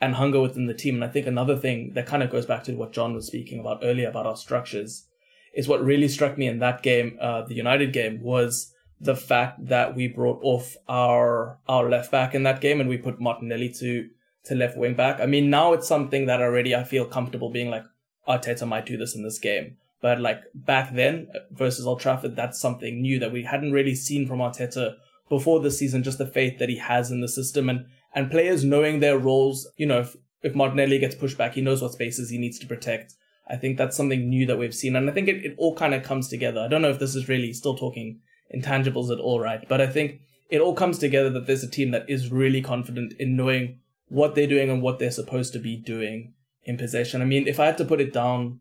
[0.00, 0.94] and hunger within the team.
[0.94, 3.60] And I think another thing that kind of goes back to what Jon was speaking
[3.60, 5.06] about earlier about our structures
[5.54, 9.66] is what really struck me in that game, uh, the United game, was the fact
[9.66, 13.68] that we brought off our our left back in that game and we put Martinelli
[13.80, 14.08] to
[14.44, 15.20] to left wing back.
[15.20, 17.84] I mean, now it's something that already I feel comfortable being like
[18.28, 19.76] Arteta might do this in this game.
[20.00, 24.26] But like back then versus Old Trafford, that's something new that we hadn't really seen
[24.26, 24.94] from Arteta
[25.28, 26.02] before this season.
[26.02, 29.68] Just the faith that he has in the system and and players knowing their roles.
[29.76, 32.66] You know, if if Martinelli gets pushed back, he knows what spaces he needs to
[32.66, 33.14] protect.
[33.48, 35.94] I think that's something new that we've seen, and I think it, it all kind
[35.94, 36.60] of comes together.
[36.60, 38.20] I don't know if this is really still talking
[38.54, 39.66] intangibles at all, right?
[39.68, 40.20] But I think
[40.50, 44.34] it all comes together that there's a team that is really confident in knowing what
[44.34, 47.22] they're doing and what they're supposed to be doing in possession.
[47.22, 48.60] I mean, if I had to put it down,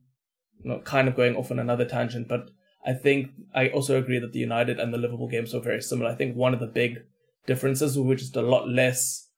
[0.63, 2.49] you know, kind of going off on another tangent, but
[2.85, 6.11] I think I also agree that the United and the Liverpool games were very similar.
[6.11, 7.03] I think one of the big
[7.45, 9.28] differences was just a lot less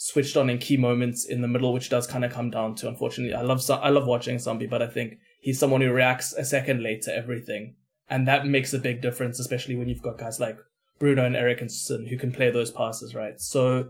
[0.00, 2.88] switched on in key moments in the middle, which does kind of come down to,
[2.88, 6.44] unfortunately, I love, I love watching Sambi, but I think he's someone who reacts a
[6.44, 7.74] second late to everything.
[8.08, 10.56] And that makes a big difference, especially when you've got guys like
[11.00, 13.40] Bruno and Eriksen who can play those passes, right?
[13.40, 13.88] So,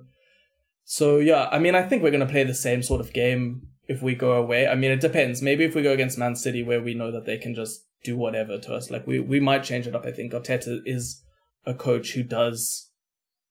[0.84, 4.00] so yeah, I mean, I think we're to play the same sort of game if
[4.00, 4.66] we go away.
[4.66, 5.42] I mean, it depends.
[5.42, 8.16] Maybe if we go against Man City where we know that they can just do
[8.16, 10.06] whatever to us, like we, we might change it up.
[10.06, 11.22] I think Arteta is
[11.66, 12.87] a coach who does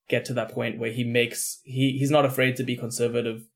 [0.08, 3.48] get to that point where he makes, he, he's not afraid to be conservative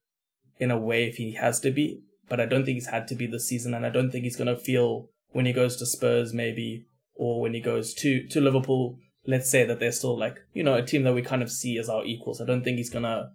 [0.58, 3.16] in a way if he has to be, but I don't think he's had to
[3.16, 3.74] be this season.
[3.74, 6.86] And I don't think he's going to feel when he goes to Spurs, maybe,
[7.16, 10.76] or when he goes to, to Liverpool, let's say that they're still like, you know,
[10.76, 12.42] a team that we kind of see as our equals.
[12.42, 13.30] I don't think he's going to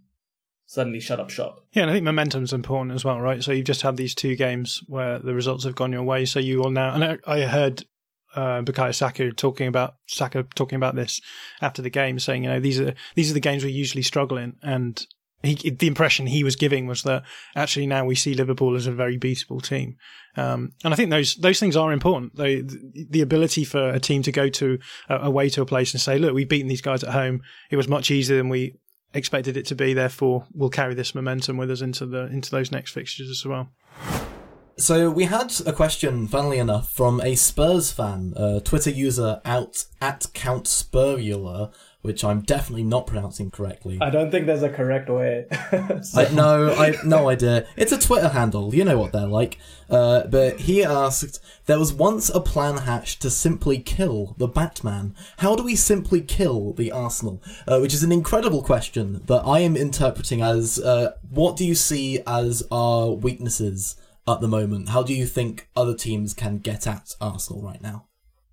[0.67, 1.65] suddenly shut up shop.
[1.73, 3.43] Yeah, and I think momentum's important as well, right?
[3.43, 6.25] So you've just had these two games where the results have gone your way.
[6.25, 7.85] So you will now, and I, I heard
[8.37, 11.20] uh, Bukayo Saka talking about Saka talking about this
[11.61, 14.37] after the game, saying, you know, these are these are the games we usually struggle
[14.37, 15.05] in, and
[15.42, 17.22] he, the impression he was giving was that
[17.55, 19.96] actually now we see Liverpool as a very beatable team,
[20.37, 22.37] um, and I think those those things are important.
[22.37, 26.18] The ability for a team to go to uh, away to a place and say,
[26.18, 27.42] look, we've beaten these guys at home.
[27.70, 28.77] It was much easier than we
[29.14, 29.94] expected it to be.
[29.94, 33.70] Therefore, we'll carry this momentum with us into the into those next fixtures as well.
[34.79, 39.87] So we had a question, funnily enough, from a Spurs fan, uh, Twitter user out
[40.03, 41.71] at Count Spurula,
[42.03, 43.97] which I'm definitely not pronouncing correctly.
[44.03, 45.47] I don't think there's a correct way.
[46.03, 46.21] so.
[46.21, 47.67] I, no, I no idea.
[47.75, 48.75] It's a Twitter handle.
[48.75, 49.59] You know what they're like.
[49.89, 55.15] Uh, but he asked, "There was once a plan hatched to simply kill the Batman.
[55.39, 59.61] How do we simply kill the Arsenal?" Uh, which is an incredible question that I
[59.61, 63.97] am interpreting as, uh, "What do you see as our weaknesses?"
[64.29, 64.91] At the moment.
[64.91, 68.07] How do you think other teams can get at Arsenal right now?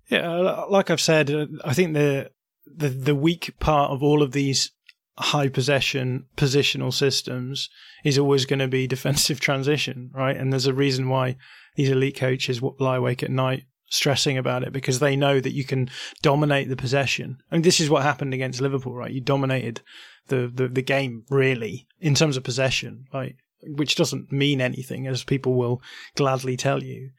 [0.08, 2.30] Yeah, like I've said, uh, I think the
[2.66, 4.70] the the weak part of all of these
[5.16, 7.70] high possession positional systems
[8.04, 10.36] is always going to be defensive transition, right?
[10.36, 11.36] And there's a reason why
[11.76, 15.64] these elite coaches lie awake at night stressing about it because they know that you
[15.64, 15.88] can
[16.22, 17.38] dominate the possession.
[17.50, 19.12] And this is what happened against Liverpool, right?
[19.12, 19.82] You dominated
[20.28, 23.06] the, the, the game really in terms of possession.
[23.12, 25.82] Like which doesn't mean anything, as people will
[26.16, 27.10] gladly tell you.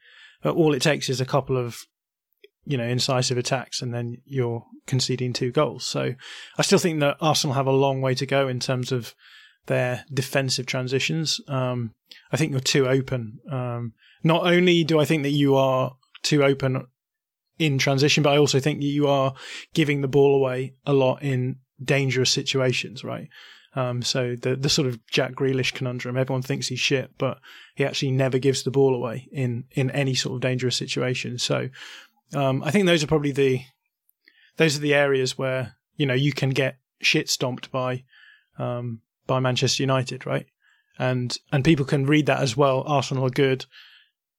[0.44, 1.80] All it takes is a couple of,
[2.64, 5.84] you know, incisive attacks, and then you're conceding two goals.
[5.84, 6.14] So
[6.56, 9.14] I still think that Arsenal have a long way to go in terms of
[9.66, 11.40] their defensive transitions.
[11.48, 11.92] Um,
[12.30, 13.40] I think you're too open.
[13.50, 16.86] Um, not only do I think that you are too open
[17.58, 19.34] in transition, but I also think that you are
[19.74, 23.28] giving the ball away a lot in dangerous situations, right?
[23.76, 26.16] Um, so the the sort of Jack Grealish conundrum.
[26.16, 27.38] Everyone thinks he's shit, but
[27.74, 31.38] he actually never gives the ball away in in any sort of dangerous situation.
[31.38, 31.68] So
[32.34, 33.60] um, I think those are probably the
[34.56, 38.04] those are the areas where you know you can get shit stomped by
[38.58, 40.46] um, by Manchester United, right?
[40.98, 42.82] And and people can read that as well.
[42.86, 43.66] Arsenal are good,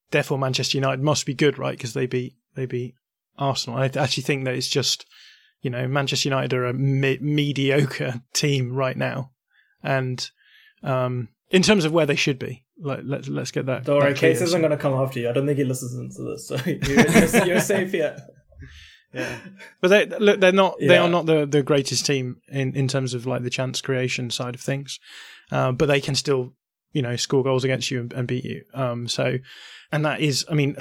[0.10, 1.78] therefore Manchester United must be good, right?
[1.78, 2.96] Because they beat they beat
[3.38, 3.78] Arsenal.
[3.78, 5.06] I actually think that it's just
[5.62, 9.32] you know, Manchester United are a me- mediocre team right now,
[9.84, 10.30] and
[10.84, 13.86] um, in terms of where they should be, like, let's let's get that.
[13.86, 14.14] Don't worry.
[14.14, 15.30] Case isn't going to come after you.
[15.30, 18.18] I don't think he listens to this, so you're, you're, you're safe here.
[19.14, 19.38] Yeah,
[19.82, 20.76] but they look, they're not.
[20.80, 24.30] They are not the, the greatest team in, in terms of like the chance creation
[24.30, 25.00] side of things,
[25.52, 26.54] uh, but they can still,
[26.92, 28.64] you know, score goals against you and, and beat you.
[28.74, 29.38] Um, so,
[29.92, 30.76] and that is, I mean,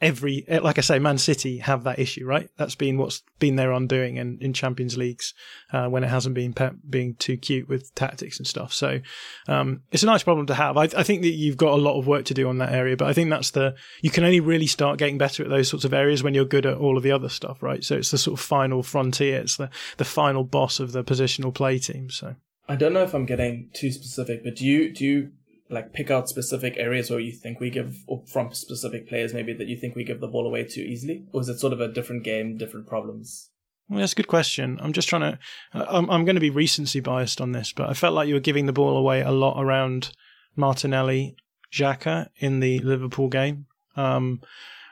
[0.00, 2.50] every like I say, Man City have that issue, right?
[2.56, 5.34] That's been what's been their undoing in, in Champions Leagues
[5.72, 8.72] uh, when it hasn't been Pep being too cute with tactics and stuff.
[8.72, 9.00] So,
[9.48, 10.76] um, it's a nice problem to have.
[10.76, 12.96] I, I think that you've got a lot of work to do on that area,
[12.96, 15.84] but I think that's the you can only really start getting better at those sorts
[15.84, 17.82] of areas when you're good at all of the other stuff, right?
[17.82, 19.40] So it's the sort of final frontier.
[19.40, 22.10] It's the the final boss of the positional play team.
[22.10, 22.36] So.
[22.68, 25.30] I don't know if I'm getting too specific, but do you do you
[25.68, 29.52] like pick out specific areas where you think we give or from specific players maybe
[29.52, 31.80] that you think we give the ball away too easily, or is it sort of
[31.80, 33.50] a different game, different problems?
[33.88, 34.78] Well, that's a good question.
[34.80, 35.38] I'm just trying to.
[35.72, 38.40] I'm, I'm going to be recency biased on this, but I felt like you were
[38.40, 40.12] giving the ball away a lot around
[40.56, 41.36] Martinelli,
[41.72, 43.66] Xhaka in the Liverpool game.
[43.96, 44.40] Um,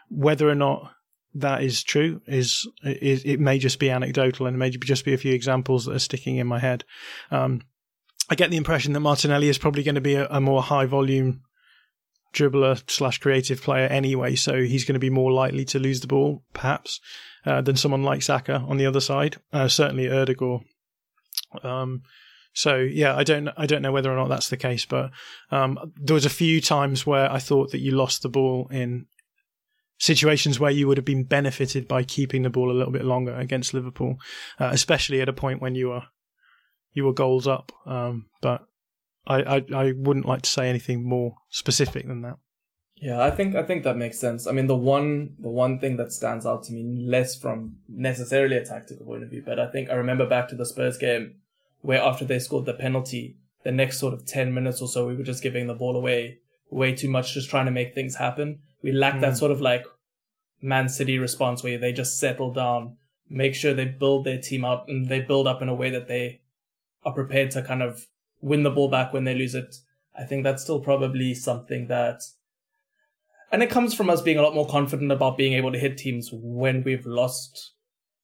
[0.08, 0.92] whether or not
[1.34, 5.12] that is true is, is it may just be anecdotal and it may just be
[5.12, 6.84] a few examples that are sticking in my head.
[7.30, 7.62] Um,
[8.30, 10.86] I get the impression that Martinelli is probably going to be a, a more high
[10.86, 11.42] volume
[12.34, 16.06] dribbler slash creative player anyway, so he's going to be more likely to lose the
[16.06, 17.00] ball, perhaps,
[17.46, 19.36] uh, than someone like Saka on the other side.
[19.52, 20.62] Uh, certainly Ødegaard.
[21.62, 22.02] Um,
[22.52, 25.10] so yeah, I don't I don't know whether or not that's the case, but
[25.50, 29.06] um, there was a few times where I thought that you lost the ball in
[29.98, 33.34] situations where you would have been benefited by keeping the ball a little bit longer
[33.34, 34.16] against Liverpool,
[34.60, 36.02] uh, especially at a point when you were
[36.94, 37.72] you were goals up.
[37.86, 38.64] Um, but
[39.26, 42.36] I, I I wouldn't like to say anything more specific than that.
[42.96, 44.46] Yeah, I think I think that makes sense.
[44.46, 48.56] I mean, the one the one thing that stands out to me less from necessarily
[48.56, 51.34] a tactical point of view, but I think I remember back to the Spurs game
[51.82, 55.16] where after they scored the penalty, the next sort of ten minutes or so, we
[55.16, 56.38] were just giving the ball away
[56.70, 58.60] way too much, just trying to make things happen.
[58.82, 59.38] We lacked that Mm.
[59.38, 59.84] sort of like
[60.62, 62.96] Man City response where they just settle down,
[63.28, 66.08] make sure they build their team up, and they build up in a way that
[66.08, 66.40] they
[67.04, 68.06] are prepared to kind of
[68.40, 69.76] win the ball back when they lose it.
[70.18, 72.22] I think that's still probably something that
[73.50, 75.96] and it comes from us being a lot more confident about being able to hit
[75.96, 77.72] teams when we've lost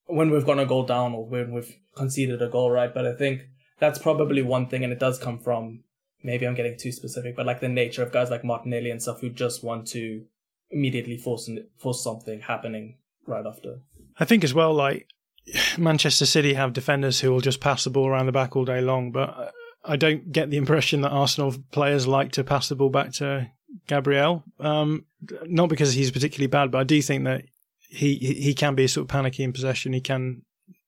[0.07, 3.15] when we've gone a goal down or when we've conceded a goal right but i
[3.15, 3.43] think
[3.79, 5.85] that's probably one thing and it does come from
[6.25, 9.21] maybe i'm getting too specific but like the nature of guys like martinelli and stuff
[9.21, 10.25] who just want to
[10.71, 13.81] immediately force force something happening right after
[14.21, 15.09] I think as well, like
[15.79, 18.81] Manchester City have defenders who will just pass the ball around the back all day
[18.81, 19.53] long, but
[19.85, 23.51] I don't get the impression that Arsenal players like to pass the ball back to
[23.87, 24.45] Gabriel.
[24.59, 25.07] Um,
[25.47, 27.45] not because he's particularly bad, but I do think that
[27.89, 29.93] he he he can be sort of panicky in possession.
[29.93, 30.43] He can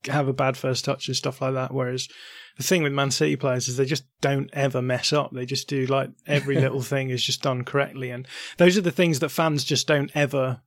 [0.06, 1.72] have a bad first touch and stuff like that.
[1.72, 2.08] Whereas
[2.56, 5.32] the thing with Man City players is they just don't ever mess up.
[5.32, 8.26] They just do like every little thing is just done correctly, and
[8.58, 10.60] those are the things that fans just don't ever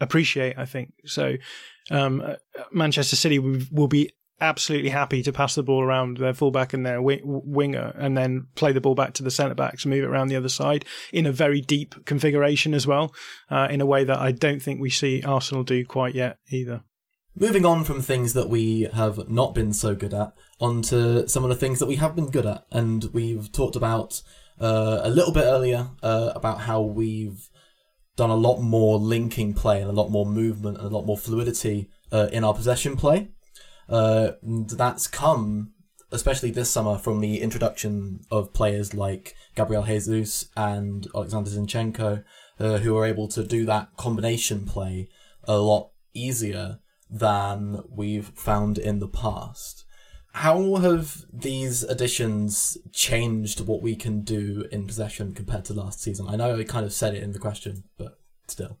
[0.00, 0.58] appreciate.
[0.58, 1.36] I think so.
[1.90, 2.34] Um, uh,
[2.72, 6.96] Manchester City will, be absolutely happy to pass the ball around their fullback and their
[6.96, 10.28] wi- winger, and then play the ball back to the centre backs, move it around
[10.28, 13.12] the other side in a very deep configuration as well,
[13.50, 16.82] uh, in a way that I don't think we see Arsenal do quite yet either.
[17.34, 21.50] Moving on from things that we have not been so good at, onto some of
[21.50, 24.22] the things that we have been good at, and we've talked about
[24.60, 27.48] uh, a little bit earlier uh, about how we've
[28.18, 31.16] done a lot more linking play and a lot more movement and a lot more
[31.16, 33.28] fluidity uh, in our possession play.
[33.88, 35.72] Uh, that's come,
[36.10, 42.24] especially this summer, from the introduction of players like Gabriel Jesus and Alexander Zinchenko,
[42.58, 45.08] uh, who are able to do that combination play
[45.44, 49.84] a lot easier than we've found in the past.
[50.38, 56.28] How have these additions changed what we can do in possession compared to last season?
[56.28, 58.78] I know I kind of said it in the question, but still.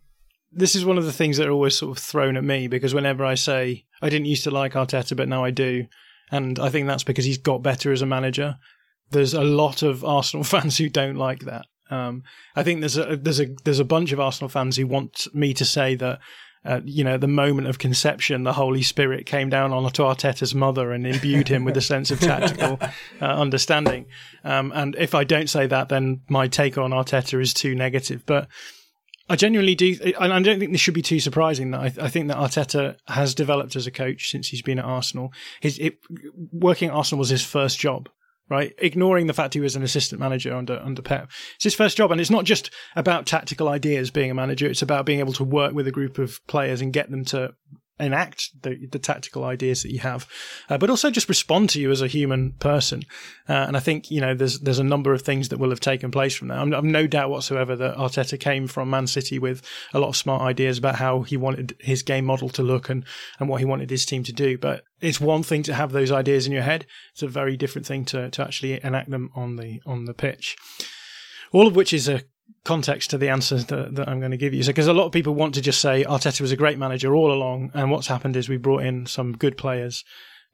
[0.52, 2.94] This is one of the things that are always sort of thrown at me because
[2.94, 5.86] whenever I say I didn't used to like Arteta, but now I do,
[6.30, 8.56] and I think that's because he's got better as a manager.
[9.10, 11.66] There's a lot of Arsenal fans who don't like that.
[11.90, 12.22] Um,
[12.54, 15.54] I think there's a there's a there's a bunch of Arsenal fans who want me
[15.54, 16.20] to say that
[16.68, 20.92] uh, you know, the moment of conception, the Holy Spirit came down onto Arteta's mother
[20.92, 22.78] and imbued him with a sense of tactical
[23.22, 24.04] uh, understanding.
[24.44, 28.22] Um, and if I don't say that, then my take on Arteta is too negative.
[28.26, 28.48] But
[29.30, 31.70] I genuinely do, and I don't think this should be too surprising.
[31.70, 34.84] That I, I think that Arteta has developed as a coach since he's been at
[34.84, 35.32] Arsenal.
[35.60, 35.98] His it,
[36.52, 38.10] working at Arsenal was his first job
[38.48, 38.74] right?
[38.78, 41.30] Ignoring the fact he was an assistant manager under under Pep.
[41.56, 44.66] It's his first job, and it's not just about tactical ideas being a manager.
[44.66, 47.54] It's about being able to work with a group of players and get them to
[48.00, 50.26] enact the, the tactical ideas that you have,
[50.68, 53.02] uh, but also just respond to you as a human person.
[53.48, 55.80] Uh, and I think you know there's there's a number of things that will have
[55.80, 56.58] taken place from that.
[56.58, 60.16] I'm, I'm no doubt whatsoever that Arteta came from Man City with a lot of
[60.16, 63.04] smart ideas about how he wanted his game model to look and
[63.38, 64.58] and what he wanted his team to do.
[64.58, 67.86] But it's one thing to have those ideas in your head; it's a very different
[67.86, 70.56] thing to to actually enact them on the on the pitch.
[71.52, 72.22] All of which is a
[72.64, 74.62] context to the answer that, that I'm going to give you.
[74.62, 77.14] So, because a lot of people want to just say Arteta was a great manager
[77.14, 80.04] all along, and what's happened is we brought in some good players,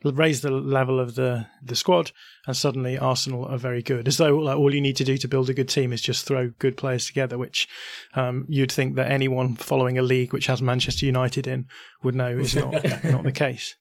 [0.04, 2.12] raised the level of the the squad,
[2.46, 4.06] and suddenly Arsenal are very good.
[4.06, 6.26] As though like, all you need to do to build a good team is just
[6.26, 7.68] throw good players together, which
[8.14, 11.66] um, you'd think that anyone following a league which has Manchester United in
[12.02, 12.72] would know is not
[13.04, 13.76] not the case.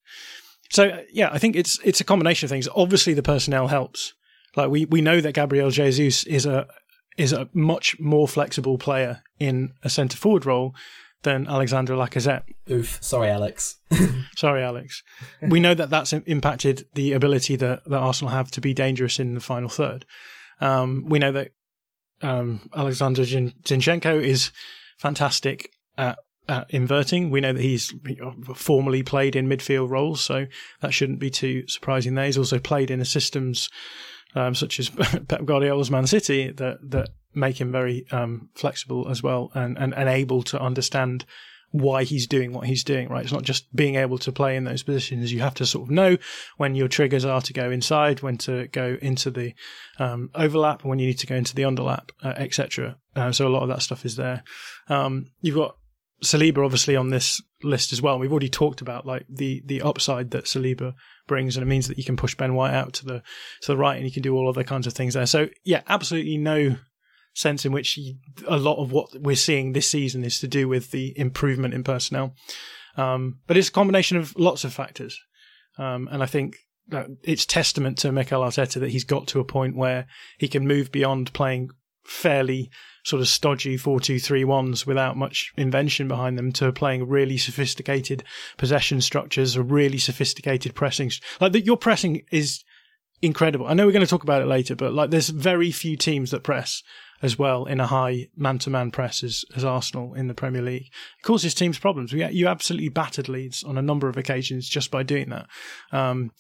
[0.70, 2.68] So yeah, I think it's it's a combination of things.
[2.76, 4.14] Obviously, the personnel helps.
[4.56, 6.68] Like we, we know that Gabriel Jesus is a
[7.18, 10.76] is a much more flexible player in a centre forward role
[11.24, 12.44] than Alexandre Lacazette.
[12.70, 13.78] Oof, sorry, Alex.
[14.38, 15.04] sorry, Alex.
[15.42, 19.34] We know that that's impacted the ability that, that Arsenal have to be dangerous in
[19.34, 20.06] the final third.
[20.62, 21.52] Um, we know that
[22.22, 24.52] um, Alexander Zinchenko is
[24.98, 27.30] fantastic at, at inverting.
[27.30, 27.94] We know that he's
[28.56, 30.48] formerly played in midfield roles, so
[30.82, 32.26] that shouldn't be too surprising there.
[32.26, 33.70] He's also played in a systems
[34.36, 34.90] um, such as
[35.28, 39.94] Pep Guardiola's Man City, that that make him very um, flexible as well and, and,
[39.96, 41.26] and able to understand
[41.72, 43.24] why he's doing what he's doing, right?
[43.24, 45.34] It's not just being able to play in those positions.
[45.34, 46.18] You have to sort of know
[46.58, 49.56] when your triggers are to go inside, when to go into the
[49.98, 52.98] um, overlap, when you need to go into the underlap, uh, etc.
[53.16, 54.44] Uh, so a lot of that stuff is there.
[54.88, 55.76] Um, you've got
[56.24, 58.20] Saliba obviously on this list as well.
[58.20, 60.94] We've already talked about like the the upside that Saliba
[61.28, 63.24] brings, and it means that you can push Ben White out to the
[63.62, 65.26] to the right, and you can do all other kinds of things there.
[65.26, 66.78] So yeah, absolutely no
[67.34, 68.00] sense in which
[68.48, 71.84] a lot of what we're seeing this season is to do with the improvement in
[71.84, 72.36] personnel.
[72.96, 75.20] Um, but it's a combination of lots of factors,
[75.78, 76.58] um, and I think
[76.90, 80.06] that it's testament to Mikel Arteta that he's got to a point where
[80.38, 81.70] he can move beyond playing
[82.06, 82.70] fairly
[83.06, 88.24] sort of stodgy 4-2-3-1s without much invention behind them to playing really sophisticated
[88.58, 91.12] possession structures, a really sophisticated pressing.
[91.42, 92.64] Like the, your pressing is
[93.22, 93.68] incredible.
[93.68, 96.32] I know we're going to talk about it later, but like there's very few teams
[96.32, 96.82] that press
[97.22, 100.88] as well in a high man-to-man press as, as Arsenal in the Premier League.
[101.20, 102.14] It causes teams problems.
[102.14, 105.48] We, you absolutely battered Leeds on a number of occasions just by doing that.
[105.92, 106.32] Um,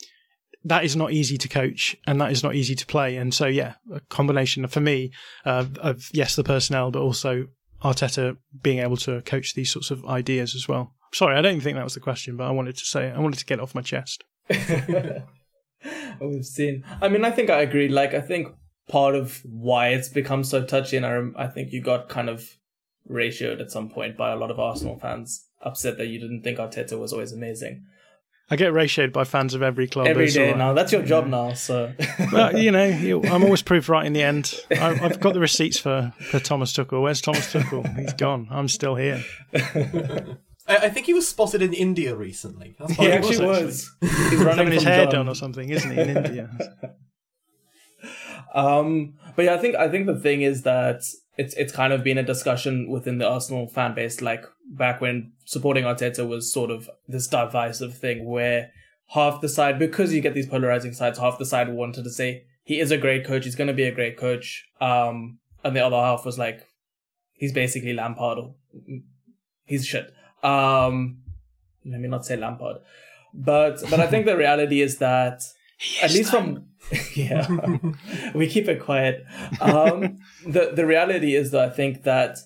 [0.66, 3.18] that is not easy to coach and that is not easy to play.
[3.18, 5.12] And so, yeah, a combination for me
[5.46, 7.48] uh, of, yes, the personnel, but also
[7.84, 10.94] Arteta being able to coach these sorts of ideas as well.
[11.14, 13.40] Sorry, I don't think that was the question, but I wanted to say, I wanted
[13.40, 14.24] to get off my chest.
[14.50, 16.84] We've seen.
[17.02, 17.90] I mean, I think I agree.
[17.90, 18.48] Like, I think
[18.88, 22.58] part of why it's become so touchy, and I, I think you got kind of
[23.10, 26.58] ratioed at some point by a lot of Arsenal fans, upset that you didn't think
[26.58, 27.86] Arteta was always amazing.
[28.50, 30.08] I get ratioed by fans of every club.
[30.08, 30.74] Every day now.
[30.74, 31.54] That's your job now.
[31.54, 31.94] So,
[32.32, 34.54] well, you know, I'm always proved right in the end.
[34.70, 37.02] I, have got the receipts for, for Thomas Tuchel.
[37.02, 37.98] Where's Thomas Tuchel?
[37.98, 38.48] He's gone.
[38.52, 39.24] I'm still here.
[40.68, 42.76] I think he was spotted in India recently.
[42.80, 43.92] That's he actually was.
[44.02, 44.30] was.
[44.30, 45.14] He's running his hair John.
[45.14, 46.00] done or something, isn't he?
[46.00, 46.50] In India.
[48.54, 51.02] um, but yeah, I think I think the thing is that
[51.38, 55.34] it's it's kind of been a discussion within the Arsenal fan base, like back when
[55.46, 58.72] supporting Arteta was sort of this divisive thing where
[59.10, 62.46] half the side, because you get these polarizing sides, half the side wanted to say
[62.64, 65.86] he is a great coach, he's going to be a great coach, um, and the
[65.86, 66.68] other half was like
[67.34, 68.56] he's basically Lampard, or,
[69.66, 70.14] he's shit.
[70.44, 71.20] Um,
[71.86, 72.78] let me not say Lampard,
[73.34, 75.44] but but I think the reality is that
[76.02, 76.66] at least from
[77.16, 77.48] yeah,
[78.36, 79.26] we keep it quiet.
[79.62, 82.40] Um, the the reality is that I think that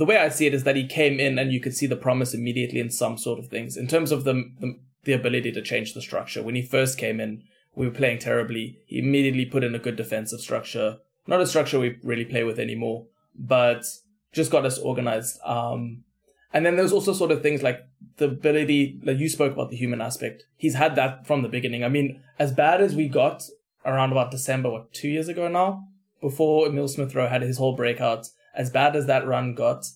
[0.00, 1.94] the way I see it is that he came in and you could see the
[1.94, 5.62] promise immediately in some sort of things in terms of the, the the ability to
[5.62, 6.42] change the structure.
[6.42, 7.42] When he first came in,
[7.74, 8.78] we were playing terribly.
[8.86, 12.58] He immediately put in a good defensive structure, not a structure we really play with
[12.58, 13.06] anymore,
[13.38, 13.84] but
[14.32, 15.38] just got us organized.
[15.44, 16.04] Um,
[16.52, 17.86] and then there's also sort of things like
[18.16, 20.44] the ability that like you spoke about the human aspect.
[20.56, 21.84] He's had that from the beginning.
[21.84, 23.42] I mean, as bad as we got
[23.84, 25.84] around about December, what, two years ago now?
[26.22, 29.86] Before Emile Smith Rowe had his whole breakout, as bad as that run got,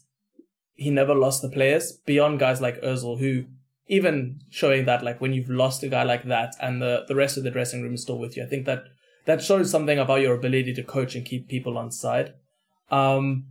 [0.75, 3.45] he never lost the players beyond guys like Özil, who
[3.87, 7.37] even showing that like when you've lost a guy like that and the the rest
[7.37, 8.85] of the dressing room is still with you, I think that
[9.27, 12.35] that shows something about your ability to coach and keep people on side.
[12.91, 13.47] Um,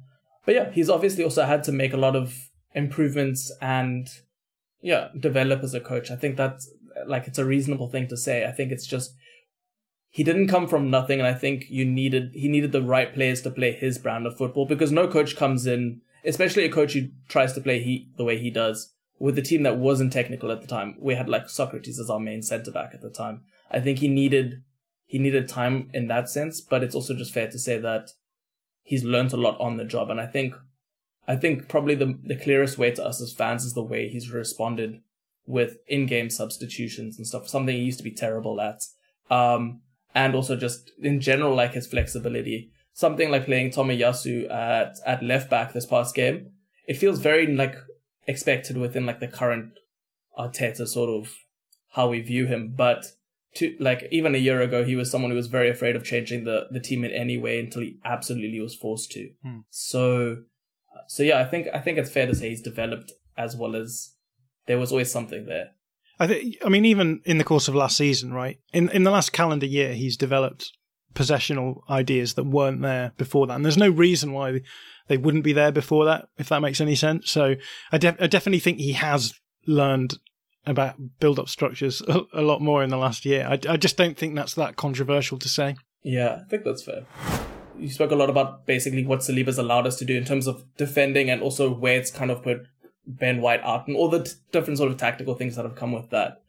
[0.46, 4.08] but yeah, he's obviously also had to make a lot of improvements and
[4.82, 6.12] yeah, develop as a coach.
[6.12, 6.70] I think that's
[7.08, 8.46] like it's a reasonable thing to say.
[8.46, 9.16] I think it's just
[10.16, 13.42] he didn't come from nothing, and I think you needed he needed the right players
[13.42, 17.08] to play his brand of football because no coach comes in, especially a coach who
[17.28, 20.62] tries to play he the way he does with a team that wasn't technical at
[20.62, 20.96] the time.
[21.00, 23.42] We had like Sokratis as our main centre back at the time.
[23.72, 24.62] I think he needed
[25.08, 28.12] he needed time in that sense, but it's also just fair to say that
[28.84, 30.54] he's learned a lot on the job, and I think
[31.28, 34.30] I think probably the the clearest way to us as fans is the way he's
[34.30, 35.02] responded
[35.48, 37.50] with in-game substitutions and stuff.
[37.50, 38.84] Something he used to be terrible at.
[39.32, 39.82] Um,
[40.16, 42.72] and also just in general, like his flexibility.
[42.94, 46.52] Something like playing Tomiyasu at at left back this past game.
[46.88, 47.76] It feels very like
[48.28, 49.74] expected within like the current
[50.38, 51.34] Arteta sort of
[51.92, 53.06] how we view him, but
[53.56, 56.44] to like even a year ago he was someone who was very afraid of changing
[56.44, 59.30] the the team in any way until he absolutely was forced to.
[59.44, 59.60] Hmm.
[59.70, 60.38] So
[61.08, 64.14] so yeah, I think I think it's fair to say he's developed as well as
[64.68, 65.72] there was always something there.
[66.24, 66.56] I think.
[66.66, 68.58] I mean, even in the course of last season, right?
[68.72, 70.72] In in the last calendar year, he's developed
[71.14, 74.62] possessional ideas that weren't there before that, and there's no reason why
[75.08, 77.30] they wouldn't be there before that, if that makes any sense.
[77.30, 77.56] So
[77.92, 79.34] I, def- I definitely think he has
[79.68, 80.18] learned
[80.66, 83.46] about build-up structures a, a lot more in the last year.
[83.46, 85.76] I, I just don't think that's that controversial to say.
[86.04, 87.06] Yeah, I think that's fair.
[87.78, 90.64] You spoke a lot about basically what Saliba's allowed us to do in terms of
[90.78, 92.66] defending and also where it's kind of put
[93.06, 95.92] Ben White out and all the t- different sort of tactical things that have come
[95.92, 96.42] with that.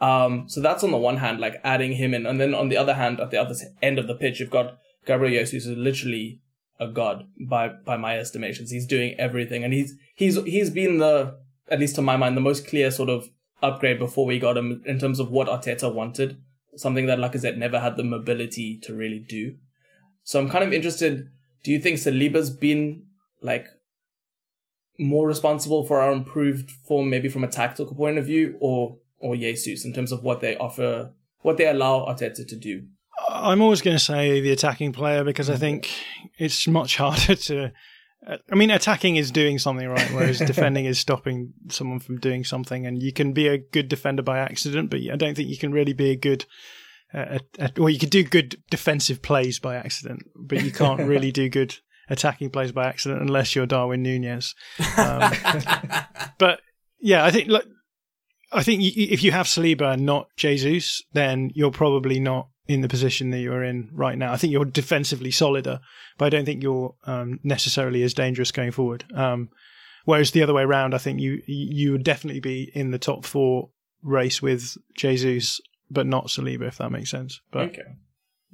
[0.00, 2.76] Um, so that's on the one hand, like adding him in, and then on the
[2.76, 6.40] other hand, at the other end of the pitch, you've got Gabriel Jesus, who's literally
[6.78, 8.70] a god by by my estimations.
[8.70, 11.36] He's doing everything, and he's he's he's been the
[11.68, 13.28] at least to my mind the most clear sort of
[13.62, 16.40] upgrade before we got him in terms of what Arteta wanted,
[16.76, 19.54] something that Lacazette never had the mobility to really do.
[20.24, 21.28] So I'm kind of interested.
[21.62, 23.04] Do you think Saliba's been
[23.42, 23.66] like
[25.00, 29.36] more responsible for our improved form, maybe from a tactical point of view, or or
[29.36, 31.10] Jesus in terms of what they offer,
[31.42, 32.82] what they allow Arteta to do?
[33.28, 35.90] I'm always going to say the attacking player because I think
[36.38, 37.72] it's much harder to.
[38.26, 42.86] I mean, attacking is doing something right, whereas defending is stopping someone from doing something.
[42.86, 45.72] And you can be a good defender by accident, but I don't think you can
[45.72, 46.44] really be a good.
[47.12, 47.40] Uh,
[47.76, 51.76] well, you could do good defensive plays by accident, but you can't really do good
[52.10, 54.54] attacking plays by accident unless you're Darwin Nunez.
[54.98, 55.32] Um,
[56.38, 56.60] but
[57.00, 57.64] yeah, I think look,
[58.52, 62.88] I think if you have Saliba and not Jesus, then you're probably not in the
[62.88, 64.32] position that you're in right now.
[64.32, 65.80] I think you're defensively solider,
[66.18, 69.04] but I don't think you're um, necessarily as dangerous going forward.
[69.14, 69.50] Um,
[70.04, 73.24] whereas the other way around, I think you you would definitely be in the top
[73.24, 73.70] four
[74.02, 77.40] race with Jesus, but not Saliba, if that makes sense.
[77.52, 77.82] But okay.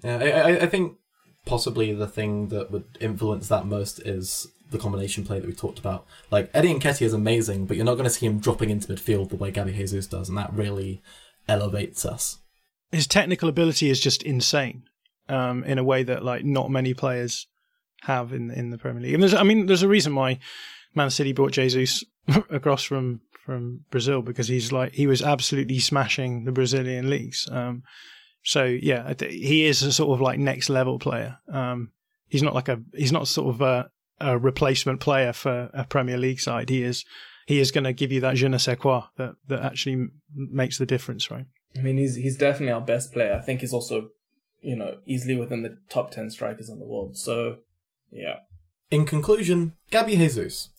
[0.04, 0.98] Yeah, I, I think
[1.46, 5.78] possibly the thing that would influence that most is the combination play that we talked
[5.78, 6.04] about.
[6.30, 9.30] Like Eddie Nketiah is amazing, but you're not going to see him dropping into midfield
[9.30, 11.00] the way Gabby Jesus does, and that really
[11.48, 12.38] elevates us.
[12.92, 14.84] His technical ability is just insane,
[15.28, 17.46] um, in a way that like not many players
[18.02, 19.14] have in in the Premier League.
[19.14, 20.40] And there's, I mean, there's a reason why
[20.94, 22.04] Man City brought Jesus
[22.50, 27.48] across from from Brazil because he's like he was absolutely smashing the Brazilian leagues.
[27.50, 27.84] Um,
[28.46, 31.38] so yeah, he is a sort of like next level player.
[31.52, 31.90] Um,
[32.28, 33.90] he's not like a he's not sort of a,
[34.20, 36.68] a replacement player for a Premier League side.
[36.68, 37.04] He is
[37.48, 40.78] he is going to give you that je ne sais quoi that that actually makes
[40.78, 41.46] the difference, right?
[41.76, 43.34] I mean, he's he's definitely our best player.
[43.34, 44.10] I think he's also,
[44.60, 47.16] you know, easily within the top ten strikers in the world.
[47.16, 47.56] So,
[48.12, 48.36] yeah.
[48.92, 50.70] In conclusion, Gabby Jesus.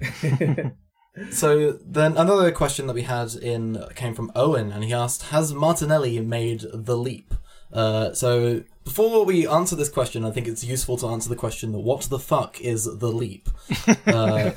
[1.30, 5.54] So then another question that we had in came from Owen, and he asked, "Has
[5.54, 7.32] Martinelli made the leap?"
[7.72, 11.72] Uh, so before we answer this question, I think it's useful to answer the question:
[11.72, 13.48] What the fuck is the leap?
[14.06, 14.50] uh,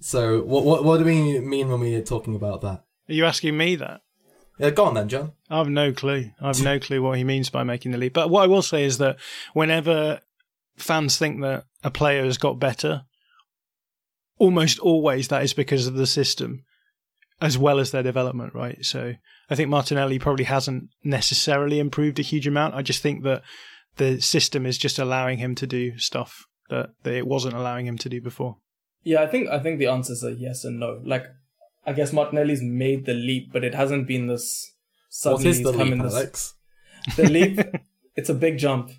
[0.00, 2.84] so what, what what do we mean when we're talking about that?
[3.08, 4.00] Are you asking me that?
[4.58, 5.32] Yeah, go on then, Jon.
[5.50, 6.30] I have no clue.
[6.40, 8.14] I have no clue what he means by making the leap.
[8.14, 9.18] But what I will say is that
[9.52, 10.20] whenever
[10.76, 13.04] fans think that a player has got better,
[14.38, 16.64] almost always that is because of the system
[17.40, 18.84] as well as their development, right?
[18.84, 19.14] So
[19.50, 22.74] I think Martinelli probably hasn't necessarily improved a huge amount.
[22.74, 23.42] I just think that
[23.96, 27.98] the system is just allowing him to do stuff that, that it wasn't allowing him
[27.98, 28.56] to do before.
[29.02, 31.00] Yeah, I think I think the answers are yes and no.
[31.04, 31.26] Like,
[31.86, 34.72] I guess Martinelli's made the leap, but it hasn't been this.
[35.10, 36.54] Suddenly What is the leap, this, Alex?
[37.16, 37.60] The leap.
[38.16, 38.90] it's a big jump.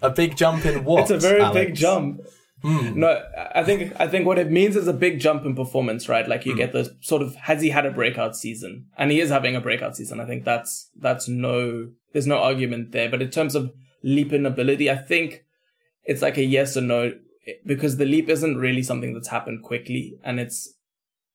[0.00, 1.00] a big jump in what?
[1.10, 1.54] It's a very Alex?
[1.54, 2.20] big jump.
[2.62, 3.00] Hmm.
[3.00, 3.22] No,
[3.54, 6.28] I think I think what it means is a big jump in performance, right?
[6.28, 6.58] Like you hmm.
[6.58, 9.60] get the sort of has he had a breakout season, and he is having a
[9.60, 10.20] breakout season.
[10.20, 13.10] I think that's that's no there's no argument there.
[13.10, 13.72] But in terms of
[14.04, 15.44] leap in ability, I think
[16.04, 17.12] it's like a yes or no
[17.66, 20.72] because the leap isn't really something that's happened quickly, and it's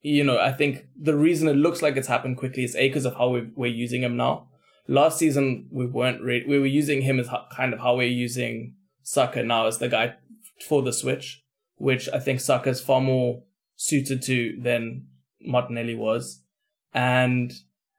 [0.02, 3.06] you know I think the reason it looks like it's happened quickly is a because
[3.06, 4.48] of how we're, we're using him now.
[4.88, 8.76] Last season we weren't really we were using him as kind of how we're using
[9.04, 10.16] Saka now as the guy
[10.62, 11.44] for the switch,
[11.76, 13.44] which I think Saka is far more
[13.76, 15.08] suited to than
[15.42, 16.42] Martinelli was,
[16.94, 17.54] and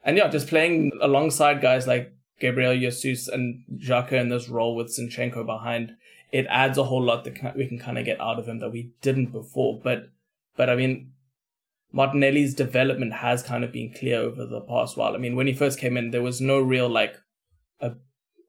[0.05, 4.97] and yeah, just playing alongside guys like Gabriel Jesus and Xhaka in this role with
[4.97, 5.97] Zinchenko behind,
[6.33, 8.73] it adds a whole lot that we can kind of get out of him that
[8.73, 9.81] we didn't before.
[9.83, 10.11] But
[10.57, 11.13] but I mean,
[11.93, 15.15] Martinelli's development has kind of been clear over the past while.
[15.15, 17.17] I mean, when he first came in, there was no real like
[17.81, 17.93] a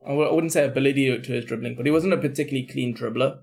[0.05, 3.39] I wouldn't say ability to his dribbling, but he wasn't a particularly clean dribbler.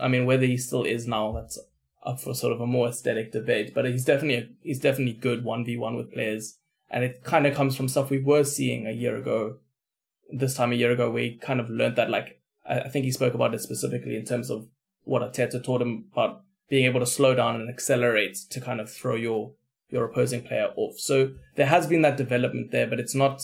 [0.00, 1.58] I mean, whether he still is now, that's
[2.04, 3.74] up for sort of a more aesthetic debate.
[3.74, 6.58] But he's definitely a, he's definitely good one v one with players,
[6.90, 9.56] and it kind of comes from stuff we were seeing a year ago,
[10.30, 11.10] this time a year ago.
[11.10, 14.50] We kind of learned that, like I think he spoke about it specifically in terms
[14.50, 14.68] of
[15.04, 18.90] what Arteta taught him about being able to slow down and accelerate to kind of
[18.90, 19.52] throw your
[19.88, 20.98] your opposing player off.
[20.98, 23.42] So there has been that development there, but it's not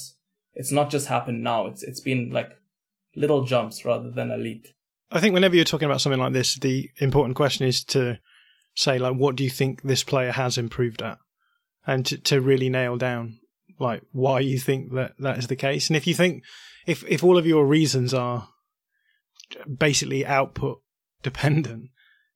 [0.54, 1.66] it's not just happened now.
[1.66, 2.50] It's it's been like
[3.14, 4.66] little jumps rather than a leap.
[5.12, 8.18] I think whenever you're talking about something like this, the important question is to
[8.74, 11.18] say like, what do you think this player has improved at,
[11.86, 13.38] and to, to really nail down
[13.78, 15.88] like why you think that that is the case.
[15.88, 16.42] And if you think
[16.86, 18.48] if if all of your reasons are
[19.78, 20.80] basically output
[21.22, 21.90] dependent,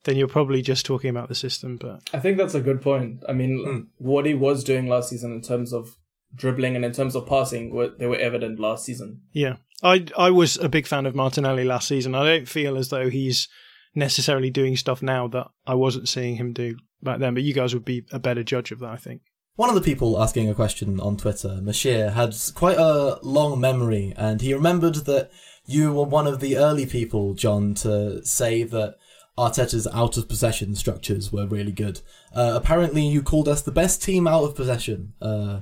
[0.05, 1.77] then you're probably just talking about the system.
[1.77, 3.22] But I think that's a good point.
[3.29, 3.81] I mean, Hmm.
[3.99, 5.97] what he was doing last season in terms of
[6.35, 9.22] dribbling and in terms of passing, were, they were evident last season.
[9.33, 12.14] yeah, I I was a big fan of Martinelli last season.
[12.14, 13.49] I don't feel as though he's
[13.95, 17.35] necessarily doing stuff now that I wasn't seeing him do back then.
[17.35, 19.22] But you guys would be a better judge of that, I think.
[19.57, 24.12] One of the people asking a question on Twitter, Mashir, had quite a long memory,
[24.14, 25.31] and he remembered that
[25.64, 28.97] you were one of the early people, Jon, to say that
[29.39, 32.03] Arteta's out of possession structures were really good.
[32.35, 35.61] Uh, apparently, you called us the best team out of possession, uh,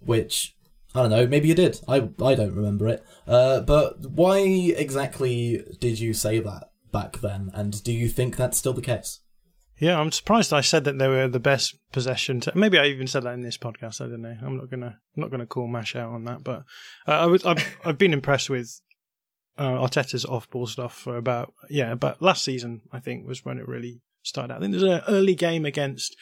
[0.00, 0.56] which
[0.98, 1.26] I don't know.
[1.28, 1.80] Maybe you did.
[1.86, 3.04] I I don't remember it.
[3.26, 7.50] Uh, but why exactly did you say that back then?
[7.54, 9.20] And do you think that's still the case?
[9.78, 12.40] Yeah, I'm surprised I said that they were the best possession.
[12.40, 14.00] To, maybe I even said that in this podcast.
[14.00, 14.36] I don't know.
[14.42, 16.42] I'm not gonna I'm not gonna call Mash out on that.
[16.42, 16.64] But
[17.06, 18.80] uh, I was I've I've been impressed with
[19.56, 21.94] uh, Arteta's off ball stuff for about yeah.
[21.94, 24.58] But last season I think was when it really started out.
[24.58, 26.16] I think there's an early game against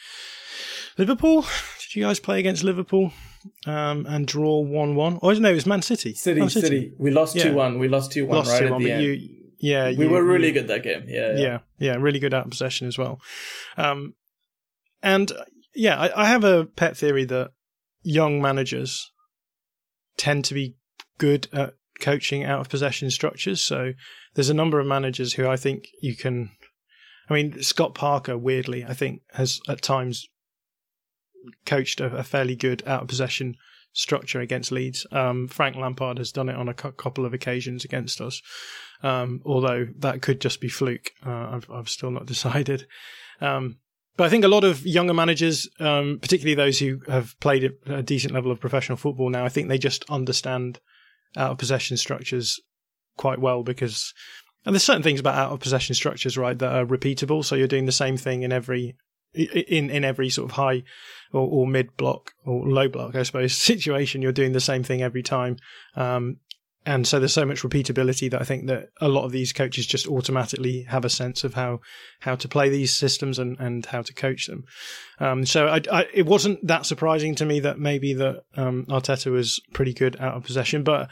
[0.99, 1.45] Liverpool.
[1.87, 3.13] Did you guys play against Liverpool
[3.65, 5.19] um, and draw one one?
[5.21, 6.13] Or no, it was Man City.
[6.13, 7.43] City, Man City, We lost Yeah.
[7.43, 7.79] two one.
[7.79, 9.03] We lost two one lost right two at one, the but end.
[9.03, 9.29] you
[9.59, 11.05] yeah we you- were really you- good that game.
[11.07, 11.39] Yeah, yeah.
[11.39, 13.19] yeah, yeah, really good out of possession as well.
[13.77, 14.15] Um,
[15.01, 15.31] and
[15.75, 17.51] yeah, I, I have a pet theory that
[18.03, 19.11] young managers
[20.17, 20.75] tend to be
[21.17, 23.61] good at coaching out of possession structures.
[23.61, 23.93] So
[24.35, 26.51] there's a number of managers who I think you can.
[27.29, 30.27] I mean, Scott Parker, weirdly, I think has at times
[31.65, 33.55] coached a, a fairly good out of possession
[33.93, 35.07] structure against Leeds.
[35.11, 38.41] Um, Frank Lampard has done it on a cou- couple of occasions against us,
[39.03, 41.11] um, although that could just be fluke.
[41.25, 42.85] Uh, I've, I've still not decided.
[43.41, 43.77] Um,
[44.15, 48.01] but I think a lot of younger managers, um, particularly those who have played a
[48.01, 50.79] decent level of professional football now, I think they just understand
[51.35, 52.59] out of possession structures
[53.15, 54.13] quite well because
[54.65, 57.45] and there's certain things about out of possession structures, right, that are repeatable.
[57.45, 58.97] So you're doing the same thing in every
[59.37, 60.83] in in every sort of high
[61.31, 64.21] or, or mid block or low block, I suppose, situation.
[64.21, 65.57] You're doing the same thing every time,
[65.95, 66.37] um,
[66.87, 69.85] and so there's so much repeatability that I think that a lot of these coaches
[69.85, 71.81] just automatically have a sense of how
[72.21, 74.63] how to play these systems and, and how to coach them.
[75.19, 79.31] Um, so I, I, it wasn't that surprising to me that maybe that um, Arteta
[79.31, 81.09] was pretty good out of possession, but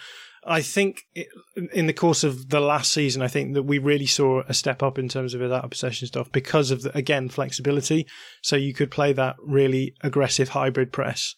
[0.48, 1.28] I think it,
[1.74, 4.84] in the course of the last season, I think that we really saw a step
[4.84, 8.06] up in terms of his out of possession stuff because of the, again flexibility.
[8.44, 11.34] So you could play that really aggressive hybrid press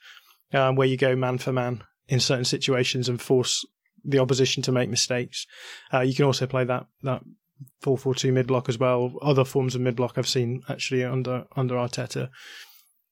[0.54, 3.66] um, where you go man for man in certain situations and force
[4.04, 5.46] the opposition to make mistakes.
[5.94, 7.22] Uh, you can also play that that
[7.82, 9.14] four four two mid block as well.
[9.22, 12.30] Other forms of mid block I've seen actually under under Arteta,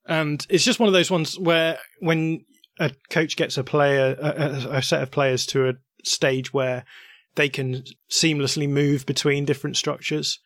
[0.07, 2.45] and it's just one of those ones where when
[2.79, 5.73] a coach gets a player a, a- a set of players to a
[6.05, 6.85] stage where
[7.35, 10.39] they can seamlessly move between different structures.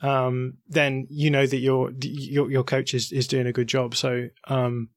[0.00, 3.96] Um, then you know that your your your coach is, is doing a good job.
[3.96, 4.90] So um,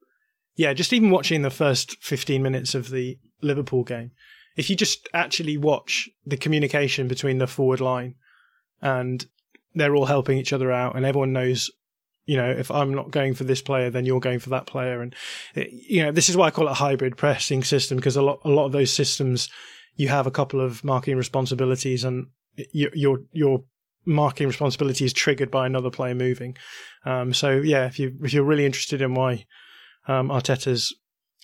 [0.55, 4.11] yeah, just even watching the first fifteen minutes of the Liverpool game,
[4.55, 8.15] if you just actually watch the communication between the forward line
[8.81, 9.25] and
[9.73, 11.69] they're all helping each other out, and everyone knows.
[12.27, 15.01] You know, if I'm not going for this player, then you're going for that player,
[15.01, 15.15] and
[15.55, 18.39] you know this is why I call it a hybrid pressing system because a lot
[18.45, 19.49] a lot of those systems
[19.95, 22.27] you have a couple of marking responsibilities, and
[22.71, 23.63] your your your
[24.05, 26.57] marking responsibility is triggered by another player moving.
[27.05, 29.45] Um, so yeah, if you if you're really interested in why
[30.07, 30.95] um, Arteta's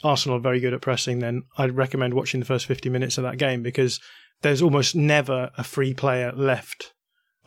[0.04, 3.24] Arsenal are very good at pressing, then I'd recommend watching the first 50 minutes of
[3.24, 4.00] that game because
[4.42, 6.94] there's almost never a free player left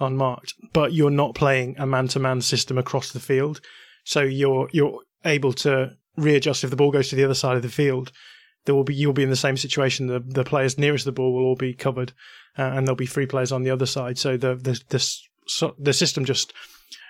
[0.00, 3.60] unmarked, but you're not playing a man-to-man system across the field,
[4.04, 7.62] so you're you're able to readjust if the ball goes to the other side of
[7.62, 8.10] the field.
[8.70, 10.06] There will be you'll be in the same situation.
[10.06, 12.12] The the players nearest the ball will all be covered,
[12.56, 14.16] uh, and there'll be three players on the other side.
[14.16, 16.52] So the the the, the system just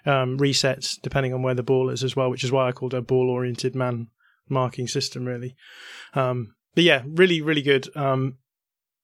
[0.06, 2.94] um, resets depending on where the ball is as well, which is why I called
[2.94, 4.06] it a ball-oriented man
[4.48, 5.54] marking system, really.
[6.14, 7.94] Um, but yeah, really, really good.
[7.94, 8.38] Um,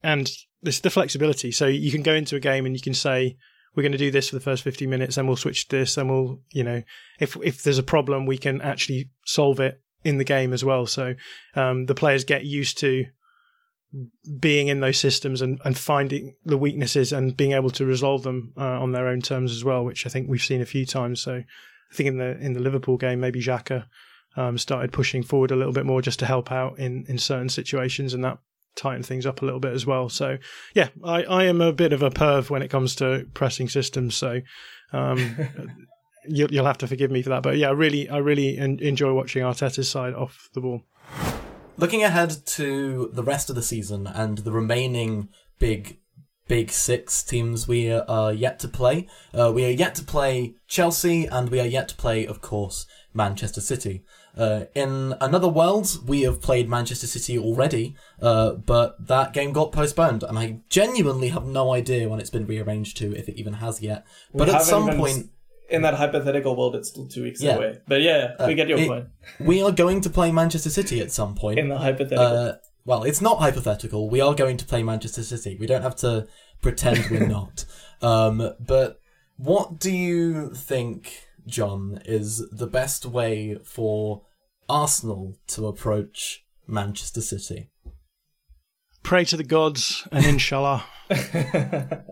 [0.03, 0.31] and
[0.63, 1.53] this the flexibility.
[1.53, 3.37] So you can go into a game and you can say,
[3.75, 6.09] we're going to do this for the first 50 minutes, and we'll switch this, and
[6.09, 6.83] we'll, you know,
[7.21, 10.87] if if there's a problem, we can actually solve it in the game as well.
[10.87, 11.15] So
[11.55, 13.07] um, the players get used to
[14.39, 18.53] being in those systems and, and finding the weaknesses and being able to resolve them
[18.57, 21.21] uh, on their own terms as well, which I think we've seen a few times.
[21.21, 23.87] So I think in the in the Liverpool game, maybe Xhaka
[24.37, 27.49] um, started pushing forward a little bit more just to help out in, in certain
[27.49, 28.39] situations, and that
[28.77, 30.09] tightened things up a little bit as well.
[30.09, 30.39] So,
[30.75, 34.15] yeah, I, I am a bit of a perv when it comes to pressing systems.
[34.17, 34.43] So,
[34.93, 35.37] um,
[36.29, 37.43] you'll, you'll have to forgive me for that.
[37.43, 40.83] But yeah, I really, I really en- enjoy watching Arteta's side off the ball.
[41.79, 45.99] Looking ahead to the rest of the season and the remaining big
[46.49, 49.09] big six teams we are yet to play.
[49.35, 52.87] Uh, we are yet to play Chelsea, and we are yet to play, of course,
[53.13, 54.05] Manchester City.
[54.37, 59.73] Uh, in another world, we have played Manchester City already, uh, but that game got
[59.73, 63.55] postponed, and I genuinely have no idea when it's been rearranged to, if it even
[63.55, 64.07] has yet.
[64.33, 65.25] But We at some even point, s-
[65.69, 67.57] in that hypothetical world, it's still two weeks Yeah.
[67.57, 67.79] away.
[67.89, 69.07] But yeah, we get your it- point.
[69.41, 71.59] we are going to play Manchester City at some point.
[71.59, 72.53] In the hypothetical, Uh,
[72.85, 74.09] well, it's not hypothetical.
[74.09, 75.57] We are going to play Manchester City.
[75.59, 76.29] We don't have to
[76.63, 77.65] pretend we're not.
[78.01, 79.01] Um, but
[79.37, 84.23] what do you think, Jon, is the best way for
[84.69, 87.71] Arsenal to approach Manchester City?
[89.03, 90.85] Pray to the gods and inshallah.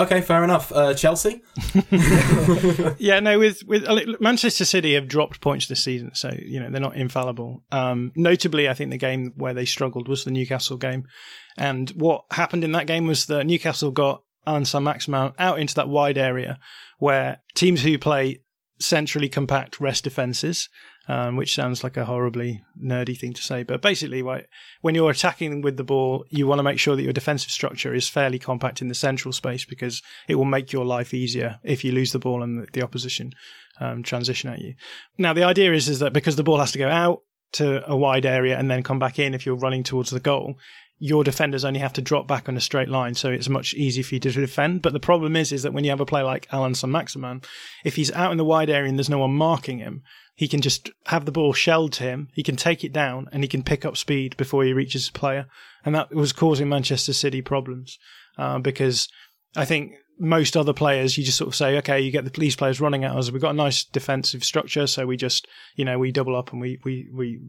[0.00, 0.72] Okay, fair enough.
[0.72, 1.42] Uh, Chelsea?
[2.98, 6.70] yeah, no, with with uh, Manchester City have dropped points this season, so you know
[6.70, 7.62] they're not infallible.
[7.70, 11.04] Um, notably, I think the game where they struggled was the Newcastle game,
[11.58, 15.88] and what happened in that game was that Newcastle got Allan Saint-Maximin out into that
[15.88, 16.58] wide area
[16.98, 18.40] where teams who play
[18.80, 20.68] centrally compact rest defenses,
[21.08, 24.46] um, which sounds like a horribly nerdy thing to say, but basically, right,
[24.80, 27.94] when you're attacking with the ball, you want to make sure that your defensive structure
[27.94, 31.84] is fairly compact in the central space because it will make your life easier if
[31.84, 33.32] you lose the ball and the, opposition
[33.80, 34.74] um, transition at you.
[35.18, 37.22] Now, the idea is is that because the ball has to go out
[37.52, 40.56] to a wide area and then come back in if you're running towards the goal,
[40.98, 44.04] your defenders only have to drop back on a straight line, so it's much easier
[44.04, 44.82] for you to defend.
[44.82, 47.42] But the problem is, is that when you have a player like Allan Saint-Maximin,
[47.84, 50.04] if he's out in the wide area and there's no one marking him,
[50.34, 52.28] he can just have the ball shelled to him.
[52.34, 55.18] He can take it down and he can pick up speed before he reaches the
[55.18, 55.46] player,
[55.84, 57.98] and that was causing Manchester City problems
[58.38, 59.08] uh, because
[59.56, 62.54] I think most other players, you just sort of say, okay, you get the police
[62.54, 63.30] players running at us.
[63.30, 66.60] We've got a nice defensive structure, so we just, you know, we double up and
[66.60, 67.40] we we we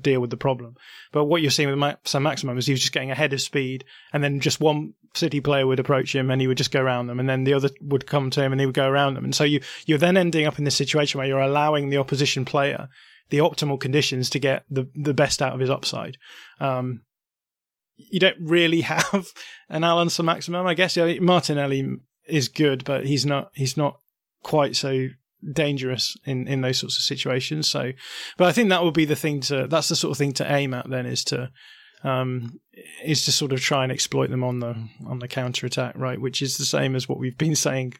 [0.00, 0.76] deal with the problem.
[1.12, 3.84] But what you're seeing with Ma- Saint-Maximin is he was just getting ahead of speed,
[4.12, 7.06] and then just one City player would approach him, and he would just go around
[7.06, 9.24] them, and then the other would come to him, and he would go around them,
[9.24, 12.44] and so you you're then ending up in this situation where you're allowing the opposition
[12.44, 12.88] player
[13.30, 16.16] the optimal conditions to get the the best out of his upside.
[16.60, 17.02] Um,
[17.98, 19.28] you don't really have
[19.68, 20.96] an Saint-Maximin, I guess.
[20.96, 24.00] Yeah, Martinelli is good, but he's not he's not
[24.42, 25.08] quite so
[25.52, 27.68] dangerous in in those sorts of situations.
[27.68, 27.92] So,
[28.36, 30.52] but I think that would be the thing to that's the sort of thing to
[30.52, 31.50] aim at then is to
[32.04, 32.60] um
[33.04, 36.20] is to sort of try and exploit them on the on the counter attack, right?
[36.20, 37.94] Which is the same as what we've been saying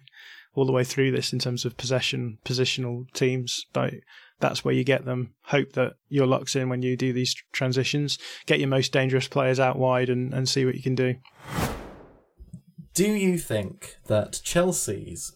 [0.55, 3.66] all the way through this in terms of possession positional teams.
[3.72, 3.94] But
[4.41, 5.34] that's where you get them.
[5.43, 8.18] Hope that you're locked in when you do these transitions.
[8.47, 11.16] Get your most dangerous players out wide and, and see what you can do.
[12.95, 15.32] Do you think that Chelsea's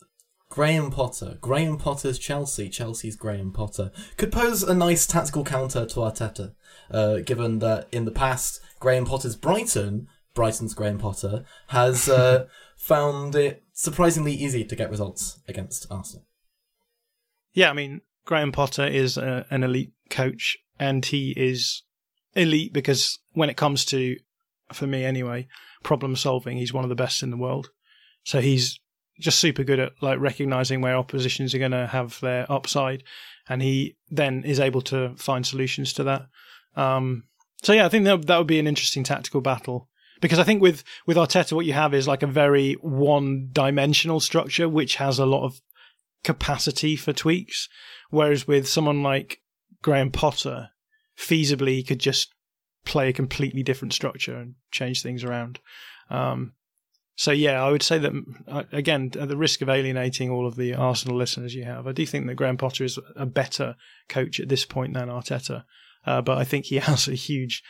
[0.52, 6.00] Graham Potter, Graham Potter's Chelsea, Chelsea's Graham Potter, could pose a nice tactical counter to
[6.00, 6.54] Arteta,
[6.90, 13.34] uh, given that in the past, Graham Potter's Brighton, Brighton's Graham Potter, has uh, found
[13.34, 16.26] it surprisingly easy to get results against Arsenal?
[17.54, 21.82] Yeah, I mean, Graham Potter is a, an elite coach, and he is
[22.34, 24.16] elite because when it comes to,
[24.72, 25.48] for me anyway,
[25.82, 27.70] problem solving, he's one of the best in the world.
[28.24, 28.78] So he's
[29.20, 33.02] just super good at like recognizing where oppositions are going to have their upside,
[33.48, 36.26] and he then is able to find solutions to that.
[36.76, 37.24] Um,
[37.62, 39.88] so yeah, I think that that would be an interesting tactical battle
[40.20, 44.20] because I think with with Arteta, what you have is like a very one dimensional
[44.20, 45.60] structure, which has a lot of
[46.24, 47.68] capacity for tweaks,
[48.12, 49.40] whereas with someone like
[49.80, 50.70] Graham Potter,
[51.18, 52.32] feasibly he could just
[52.84, 55.58] play a completely different structure and change things around.
[56.10, 56.52] Um,
[57.16, 58.12] so yeah, I would say that
[58.46, 61.92] uh, again, at the risk of alienating all of the Arsenal listeners you have, I
[61.92, 63.76] do think that Graham Potter is a better
[64.08, 65.64] coach at this point than Arteta.
[66.04, 67.62] Uh, but I think he has a huge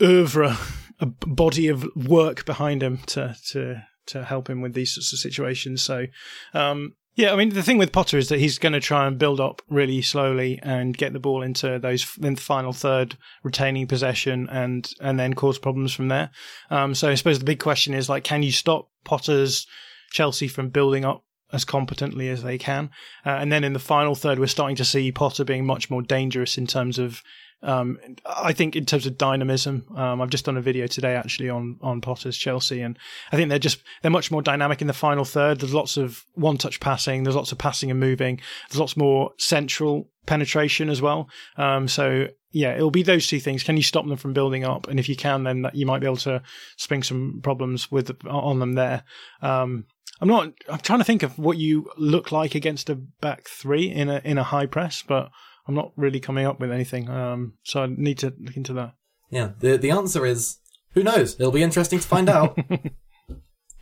[0.00, 0.56] oeuvre,
[1.00, 5.18] a body of work behind him to to to help him with these sorts of
[5.18, 5.82] situations.
[5.82, 6.06] So,
[6.54, 9.18] um, yeah, I mean, the thing with Potter is that he's going to try and
[9.18, 13.86] build up really slowly and get the ball into those in the final third, retaining
[13.86, 16.30] possession and and then cause problems from there.
[16.70, 19.66] Um, so I suppose the big question is like, can you stop Potter's
[20.10, 22.88] Chelsea from building up as competently as they can?
[23.26, 26.02] Uh, and then in the final third, we're starting to see Potter being much more
[26.02, 27.22] dangerous in terms of
[27.62, 31.48] um, I think in terms of dynamism, um, I've just done a video today actually
[31.48, 32.98] on on Potter's Chelsea, and
[33.30, 35.60] I think they're just they're much more dynamic in the final third.
[35.60, 39.32] There's lots of one touch passing, there's lots of passing and moving, there's lots more
[39.38, 41.28] central penetration as well.
[41.56, 43.62] Um, so yeah, it'll be those two things.
[43.62, 44.88] Can you stop them from building up?
[44.88, 46.42] And if you can, then you might be able to
[46.76, 49.04] spring some problems with on them there.
[49.40, 49.86] Um,
[50.20, 50.52] I'm not.
[50.68, 54.20] I'm trying to think of what you look like against a back three in a
[54.24, 55.30] in a high press, but
[55.66, 57.08] I'm not really coming up with anything.
[57.08, 58.94] Um, so I need to look into that.
[59.30, 60.58] Yeah, the the answer is
[60.92, 61.38] who knows.
[61.38, 62.58] It'll be interesting to find out.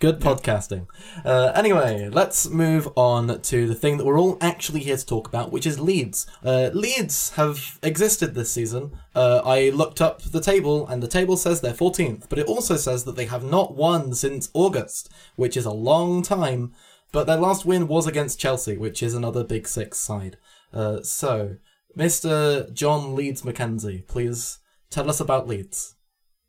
[0.01, 0.87] Good podcasting.
[1.26, 5.28] Uh, anyway, let's move on to the thing that we're all actually here to talk
[5.28, 6.26] about, which is Leeds.
[6.43, 8.93] Uh, Leeds have existed this season.
[9.14, 12.76] Uh, I looked up the table, and the table says they're 14th, but it also
[12.76, 16.72] says that they have not won since August, which is a long time.
[17.12, 20.39] But their last win was against Chelsea, which is another Big Six side.
[20.72, 21.57] Uh, so,
[21.97, 22.72] Mr.
[22.72, 24.59] Jon Leeds Mackenzie, please
[24.91, 25.97] tell us about Leeds.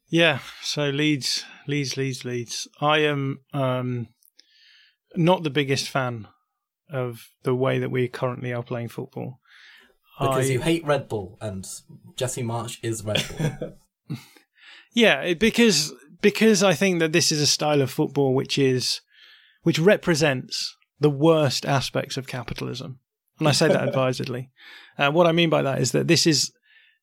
[0.08, 2.68] Yeah, so Leeds, Leeds, Leeds, Leeds.
[2.80, 4.10] I am um,
[5.16, 6.28] not the biggest fan
[6.92, 9.40] of the way that we currently are playing football.
[10.20, 10.54] Because I...
[10.54, 11.66] you hate Red Bull, and
[12.18, 14.18] Jesse Marsch is Red Bull.
[14.94, 19.02] yeah, because because I think that this is a style of football which is
[19.64, 23.00] which represents the worst aspects of capitalism
[23.42, 24.52] and I say that advisedly.
[25.02, 26.52] Uh, what I mean by that is that this is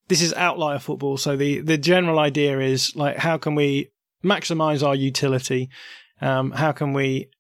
[0.07, 1.17] this is outlier football.
[1.17, 3.91] So the the general idea is like how can we
[4.25, 5.69] maximize our utility?
[6.21, 7.31] Um, how can we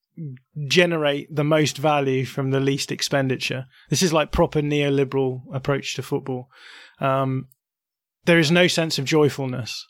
[0.66, 3.66] generate the most value from the least expenditure?
[3.88, 6.48] This is like proper neoliberal approach to football.
[7.00, 7.46] Um,
[8.24, 9.86] there is no sense of joyfulness,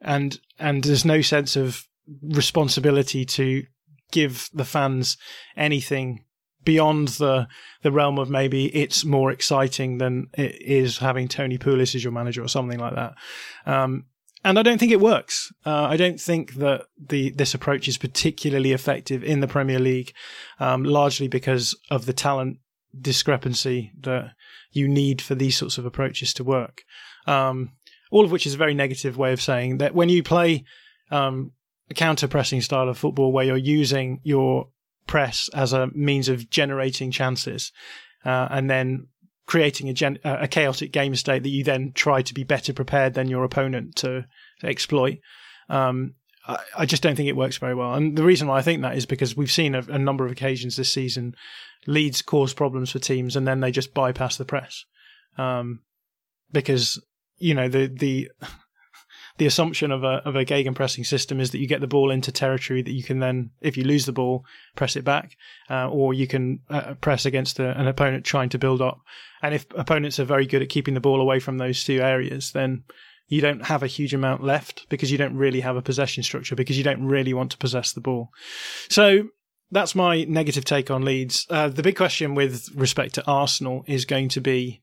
[0.00, 1.88] and and there's no sense of
[2.22, 3.64] responsibility to
[4.12, 5.18] give the fans
[5.56, 6.24] anything
[6.64, 7.48] beyond the
[7.82, 12.12] the realm of maybe it's more exciting than it is having Tony Pulis as your
[12.12, 13.14] manager or something like that.
[13.66, 14.06] Um,
[14.44, 15.52] and I don't think it works.
[15.66, 20.12] Uh, I don't think that the this approach is particularly effective in the Premier League,
[20.60, 22.58] um, largely because of the talent
[22.98, 24.32] discrepancy that
[24.72, 26.82] you need for these sorts of approaches to work.
[27.26, 27.72] Um,
[28.10, 30.64] all of which is a very negative way of saying that when you play
[31.10, 31.52] um,
[31.90, 34.68] a counter pressing style of football where you're using your
[35.08, 37.72] press as a means of generating chances,
[38.24, 39.08] uh, and then
[39.46, 43.14] creating a, gen- a chaotic game state that you then try to be better prepared
[43.14, 44.24] than your opponent to,
[44.60, 45.18] to exploit.
[45.70, 46.14] Um,
[46.46, 47.94] I, I, just don't think it works very well.
[47.94, 50.32] And the reason why I think that is because we've seen a, a number of
[50.32, 51.34] occasions this season
[51.86, 54.84] Leeds cause problems for teams and then they just bypass the press.
[55.38, 55.80] Um,
[56.52, 57.02] because,
[57.38, 58.30] you know, the, the,
[59.38, 62.30] the assumption of a of a gegenpressing system is that you get the ball into
[62.30, 64.44] territory that you can then, if you lose the ball,
[64.76, 65.36] press it back,
[65.70, 69.00] uh, or you can uh, press against a, an opponent trying to build up.
[69.40, 72.52] And if opponents are very good at keeping the ball away from those two areas,
[72.52, 72.84] then
[73.28, 76.56] you don't have a huge amount left because you don't really have a possession structure
[76.56, 78.30] because you don't really want to possess the ball.
[78.88, 79.28] So
[79.70, 81.46] that's my negative take on Leeds.
[81.48, 84.82] Uh, the big question with respect to Arsenal is going to be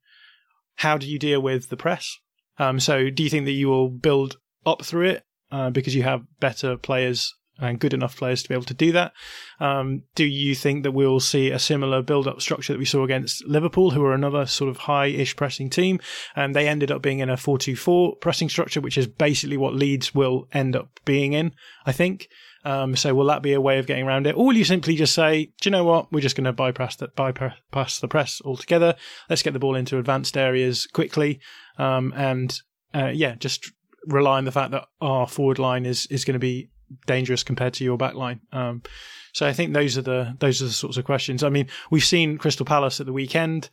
[0.76, 2.20] how do you deal with the press?
[2.58, 6.04] Um, so do you think that you will build up through it uh, because you
[6.04, 9.14] have better players and good enough players to be able to do that.
[9.60, 13.46] Um, do you think that we'll see a similar build-up structure that we saw against
[13.46, 16.00] Liverpool, who are another sort of high-ish pressing team,
[16.36, 20.14] and they ended up being in a 4-2-4 pressing structure, which is basically what Leeds
[20.14, 21.54] will end up being in,
[21.86, 22.28] I think.
[22.66, 24.96] Um, so will that be a way of getting around it, or will you simply
[24.96, 28.42] just say, do you know what, we're just going to bypass the bypass the press
[28.44, 28.96] altogether?
[29.30, 31.40] Let's get the ball into advanced areas quickly,
[31.78, 32.60] um, and
[32.94, 33.72] uh, yeah, just
[34.08, 36.70] rely on the fact that our forward line is is going to be
[37.06, 38.40] dangerous compared to your backline.
[38.52, 38.84] Um,
[39.34, 41.44] so I think those are the those are the sorts of questions.
[41.44, 43.70] I mean, we've seen Crystal Palace at the weekend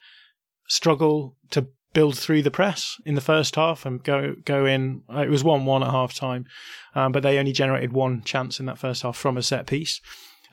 [0.68, 5.02] struggle to build through the press in the first half and go go in.
[5.10, 6.46] It was one one at half time,
[6.94, 10.00] um, but they only generated one chance in that first half from a set piece.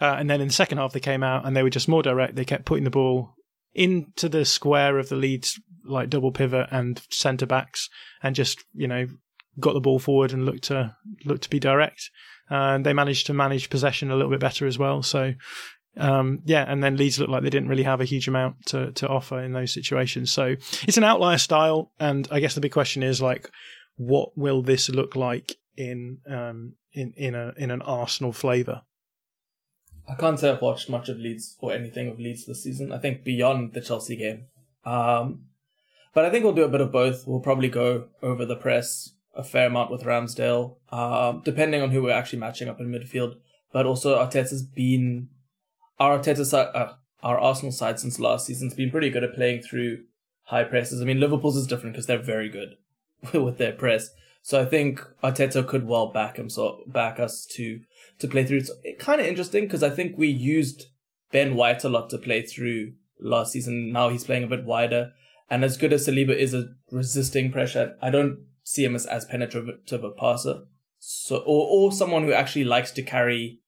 [0.02, 2.04] Uh, and then in the second half, they came out and they were just more
[2.04, 2.36] direct.
[2.36, 3.36] They kept putting the ball
[3.74, 7.90] into the square of the Leeds like double pivot and centre backs,
[8.22, 9.08] and just you know
[9.60, 10.96] got the ball forward and looked to
[11.26, 12.10] looked to be direct.
[12.50, 15.04] And they managed to manage possession a little bit better as well.
[15.04, 15.36] So
[15.98, 18.92] um, yeah, and then Leeds looked like they didn't really have a huge amount to,
[18.94, 20.32] to offer in those situations.
[20.32, 23.50] So it's an outlier style, and I guess the big question is like,
[23.96, 28.84] what will this look like in um, in in a in an Arsenal flavour?
[30.08, 32.94] I can't say I've watched much of Leeds or anything of Leeds this season.
[32.94, 34.46] I think beyond the Chelsea game,
[34.86, 35.46] um,
[36.14, 37.28] but I think we'll do a bit of both.
[37.28, 42.04] We'll probably go over the press a fair amount with Ramsdale, um, depending on who
[42.04, 43.36] we're actually matching up in midfield.
[43.72, 45.30] But also Arteta's been
[46.00, 49.62] our Arteta side, uh, our Arsenal side since last season's been pretty good at playing
[49.62, 50.04] through
[50.46, 51.02] high presses.
[51.02, 52.76] I mean, Liverpool's is different because they're very good
[53.34, 54.10] with their press.
[54.42, 57.82] So I think Arteta could well back himself, back us to
[58.20, 58.58] to play through.
[58.58, 60.88] It's kind of interesting because I think we used
[61.32, 63.92] Ben White a lot to play through last season.
[63.92, 65.12] Now he's playing a bit wider,
[65.50, 68.40] and as good as Saliba is at resisting pressure, I don't
[68.70, 70.62] see him as as penetrative a passer.
[71.00, 73.62] So or or someone who actually likes to carry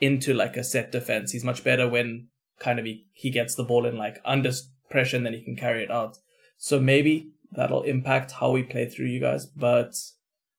[0.00, 1.32] into like a set defense.
[1.32, 2.28] He's much better when
[2.58, 4.52] kind of he, he gets the ball in like under
[4.88, 6.16] pressure and then he can carry it out.
[6.56, 9.44] So maybe that'll impact how we play through you guys.
[9.44, 9.92] But,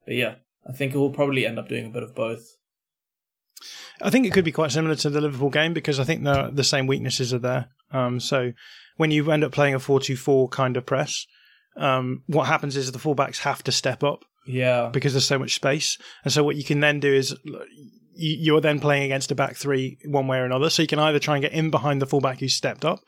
[0.05, 0.35] but yeah,
[0.67, 2.43] I think we'll probably end up doing a bit of both.
[4.01, 6.51] I think it could be quite similar to the Liverpool game because I think the
[6.53, 7.69] the same weaknesses are there.
[7.91, 8.53] Um, so
[8.97, 11.25] when you end up playing a four-two-four kind of press,
[11.77, 14.23] um, what happens is the fullbacks have to step up.
[14.45, 14.89] Yeah.
[14.91, 15.97] Because there's so much space.
[16.23, 17.35] And so what you can then do is
[18.13, 20.69] you're then playing against a back three one way or another.
[20.69, 22.99] So you can either try and get in behind the fullback who's stepped up,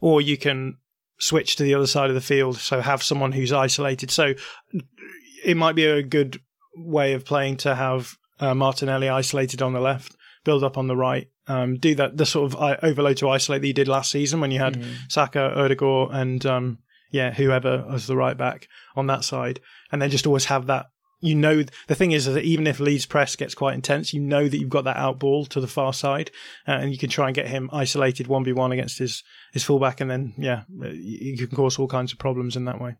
[0.00, 0.78] or you can
[1.18, 2.56] switch to the other side of the field.
[2.56, 4.10] So have someone who's isolated.
[4.10, 4.34] So
[5.44, 6.40] it might be a good
[6.76, 10.96] way of playing to have uh, Martinelli isolated on the left, build up on the
[10.96, 14.40] right, um, do that the sort of overload to isolate that you did last season
[14.40, 14.92] when you had mm-hmm.
[15.08, 16.78] Saka, Ødegaard, and um,
[17.10, 19.60] yeah, whoever was the right back on that side,
[19.92, 20.86] and then just always have that
[21.20, 24.48] you know the thing is that even if Leeds press gets quite intense, you know
[24.48, 26.30] that you've got that out ball to the far side,
[26.66, 29.62] uh, and you can try and get him isolated one v one against his his
[29.62, 32.96] fullback, and then yeah, you can cause all kinds of problems in that way.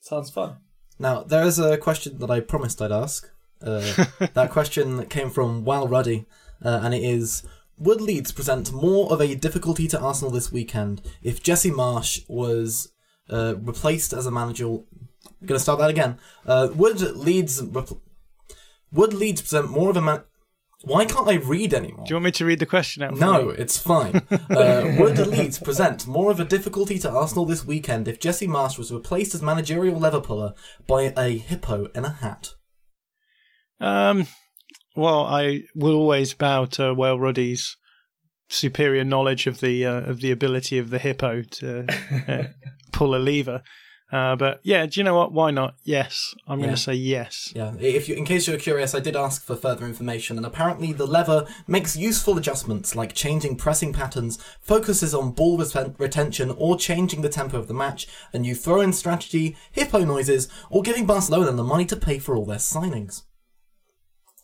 [0.00, 0.56] Sounds fun.
[0.98, 3.30] Now there is a question that I promised I'd ask.
[3.62, 6.26] Uh, that question came from Wal Ruddy,
[6.64, 7.42] uh, and it is:
[7.76, 12.90] Would Leeds present more of a difficulty to Arsenal this weekend if Jesse Marsch was
[13.28, 14.78] uh, replaced as a manager
[15.40, 16.18] I'm going to start that again.
[16.46, 17.62] Uh, would Leeds
[18.92, 20.22] would Leeds present more of a man?
[20.82, 22.06] Why can't I read anymore?
[22.06, 23.14] Do you want me to read the question out?
[23.14, 24.16] No, it's fine.
[24.30, 28.78] uh, would Leeds present more of a difficulty to Arsenal this weekend if Jesse Marsch
[28.78, 30.54] was replaced as managerial lever puller
[30.86, 32.54] by a hippo in a hat?
[33.78, 34.26] Um,
[34.96, 37.76] well, I will always bow to Wale Ruddy's
[38.48, 41.86] superior knowledge of the uh, of the ability of the hippo to
[42.26, 42.44] uh,
[43.00, 43.62] pull a lever.
[44.12, 45.32] Uh, but yeah, do you know what?
[45.32, 45.74] Why not?
[45.84, 46.66] Yes, I'm yeah.
[46.66, 47.52] going to say yes.
[47.54, 47.72] Yeah.
[47.78, 51.06] If you, in case you're curious, I did ask for further information, and apparently the
[51.06, 57.28] lever makes useful adjustments like changing pressing patterns, focuses on ball retention, or changing the
[57.28, 61.86] tempo of the match, a new throw-in strategy, hippo noises, or giving Barcelona the money
[61.86, 63.22] to pay for all their signings.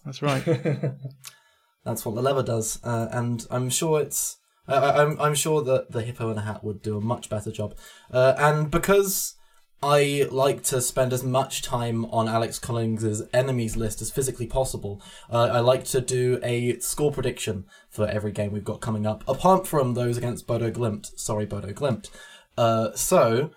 [0.04, 0.44] That's right.
[1.84, 4.38] That's what the lever does, uh, and I'm sure it's.
[4.68, 7.50] Uh, I'm I'm sure that the hippo in a hat would do a much better
[7.50, 7.76] job,
[8.10, 9.36] uh, and because
[9.82, 15.02] I like to spend as much time on Alex Collings' enemies list as physically possible.
[15.30, 19.22] Uh, I like to do a score prediction for every game we've got coming up,
[19.28, 21.18] apart from those against Bodø/Glimt.
[21.18, 22.10] Sorry, Bodø/Glimt.
[22.56, 23.50] Uh, so,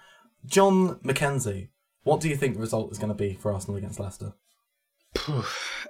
[0.45, 1.69] Jon Mackenzie,
[2.03, 4.33] what do you think the result is going to be for Arsenal against Leicester?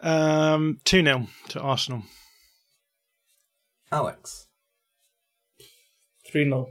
[0.01, 2.03] um, 2 0 to Arsenal.
[3.91, 4.48] Alex?
[6.29, 6.69] 3 0.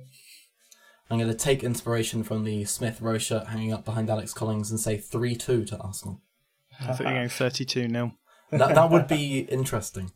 [1.11, 4.70] I'm going to take inspiration from the Smith Rowe shirt hanging up behind Alex Collings
[4.70, 6.20] and say 3 2 to Arsenal.
[6.81, 8.12] I think you're going 32 0.
[8.51, 10.12] That, that would be interesting.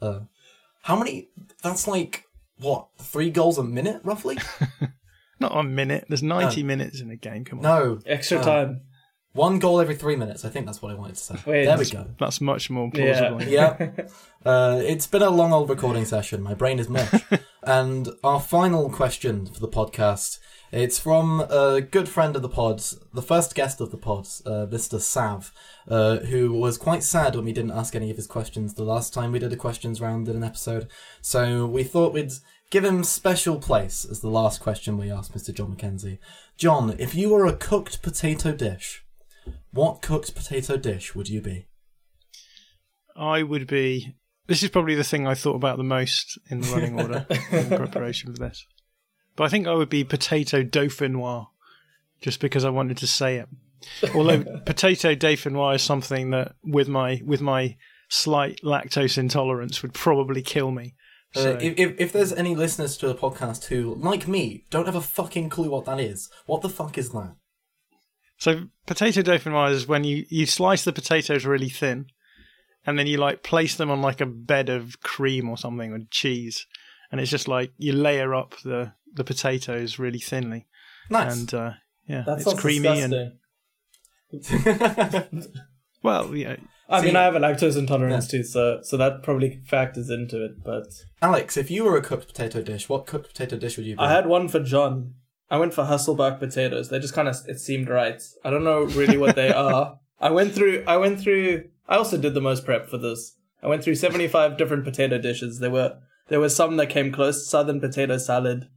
[0.00, 0.20] Uh,
[0.82, 1.28] how many?
[1.62, 2.24] That's like,
[2.58, 4.38] what, three goals a minute, roughly?
[5.40, 6.06] Not a minute.
[6.08, 7.44] There's 90 minutes in a game.
[7.44, 7.62] Come on.
[7.62, 8.00] No.
[8.06, 8.82] Extra uh, time.
[9.32, 10.44] One goal every three minutes.
[10.44, 11.36] I think that's what I wanted to say.
[11.46, 12.06] Wait, there we go.
[12.18, 13.42] That's much more plausible.
[13.42, 13.76] Yeah.
[13.78, 14.06] yeah.
[14.44, 16.42] Uh, it's been a long old recording session.
[16.42, 17.22] My brain is mush.
[17.62, 20.38] and our final question for the podcast
[20.70, 24.66] It's from a good friend of the pods, the first guest of the pods, uh,
[24.70, 25.00] Mr.
[25.00, 25.52] Sav,
[25.88, 29.14] uh, who was quite sad when we didn't ask any of his questions the last
[29.14, 30.88] time we did a questions round in an episode.
[31.22, 32.32] So we thought we'd
[32.70, 35.54] give him special place as the last question we asked Mr.
[35.54, 36.18] Jon Mackenzie.
[36.56, 39.04] Jon, if you were a cooked potato dish,
[39.72, 41.66] what cooked potato dish would you be?
[43.16, 44.14] I would be.
[44.46, 47.68] This is probably the thing I thought about the most in the running order in
[47.68, 48.64] preparation for this.
[49.36, 51.48] But I think I would be potato dauphinoise,
[52.20, 53.48] just because I wanted to say it.
[54.14, 57.76] Although potato dauphinoise is something that, with my with my
[58.08, 60.94] slight lactose intolerance, would probably kill me.
[61.34, 64.86] So, Uh, if, if, if there's any listeners to the podcast who, like me, don't
[64.86, 67.36] have a fucking clue what that is, what the fuck is that?
[68.38, 72.06] So potato dauphinoise is when you, you slice the potatoes really thin,
[72.86, 75.98] and then you like place them on like a bed of cream or something or
[76.10, 76.66] cheese,
[77.10, 80.66] and it's just like you layer up the the potatoes really thinly,
[81.10, 81.36] Nice.
[81.36, 81.70] and uh,
[82.06, 83.32] yeah, That it's sounds creamy and
[86.02, 86.56] well, yeah.
[86.88, 90.44] I See- mean, I have a lactose intolerance too, so so that probably factors into
[90.44, 90.62] it.
[90.64, 90.86] But
[91.20, 94.00] Alex, if you were a cooked potato dish, what cooked potato dish would you be?
[94.00, 95.14] I had one for Jon.
[95.50, 96.88] I went for Hasselback potatoes.
[96.88, 98.22] They just kind of it seemed right.
[98.44, 99.98] I don't know really what they are.
[100.20, 100.84] I went through.
[100.86, 101.64] I went through.
[101.88, 103.34] I also did the most prep for this.
[103.62, 105.58] I went through seventy five different potato dishes.
[105.58, 105.98] There were
[106.28, 107.48] there were some that came close.
[107.48, 108.68] Southern potato salad,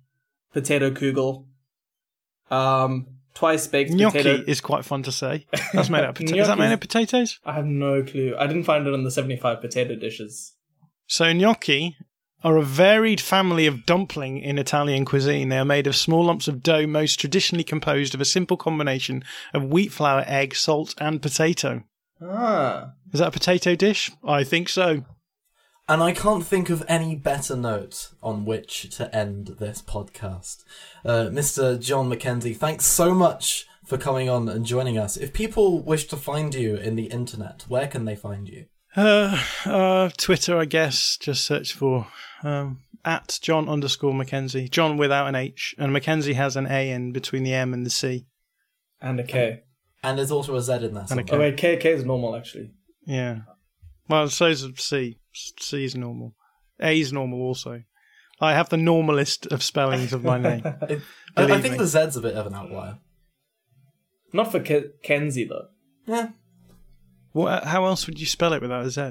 [0.54, 1.46] potato kugel,
[2.50, 4.44] um, twice baked Gnocchi potato.
[4.48, 5.46] is quite fun to say.
[5.74, 6.42] That's made out of potatoes.
[6.42, 7.40] Is that made out of potatoes?
[7.46, 8.36] I have no clue.
[8.38, 10.54] I didn't find it on the seventy five potato dishes.
[11.08, 11.98] So gnocchi
[12.44, 15.50] are a varied family of dumpling in Italian cuisine.
[15.50, 19.24] They are made of small lumps of dough, most traditionally composed of a simple combination
[19.54, 21.84] of wheat flour, egg, salt, and potato.
[22.22, 24.12] Ah, Is that a potato dish?
[24.24, 25.06] I think so.
[25.90, 30.64] And I can't think of any better note on which to end this podcast.
[31.04, 31.80] Uh, Mr.
[31.80, 35.18] Jon Mackenzie, thanks so much for coming on and joining us.
[35.18, 38.66] If people wish to find you in the internet, where can they find you?
[38.96, 41.18] Uh, uh, Twitter, I guess.
[41.20, 42.08] Just search for
[42.44, 44.68] um, at Jon underscore Mackenzie.
[44.70, 47.90] Jon without an H, and Mackenzie has an A in between the M and the
[47.90, 48.26] C.
[49.02, 49.62] and a K.
[50.04, 51.06] And there's also a Z in there.
[51.08, 51.26] somewhere.
[51.26, 51.36] K.
[51.36, 52.72] Oh wait, K K is normal actually.
[53.06, 53.40] Yeah.
[54.10, 55.18] Well, so is C.
[55.34, 56.36] C is normal.
[56.82, 57.84] A is normal also.
[58.40, 60.64] I have the normalist of spellings of my name.
[60.90, 61.02] It-
[61.38, 61.78] I, I think me.
[61.78, 62.98] the Z's a bit of an outlier.
[64.34, 65.68] Not for Ke- Kenzie though.
[66.08, 66.30] Yeah,
[67.32, 69.02] What, how else would you spell it without a Z?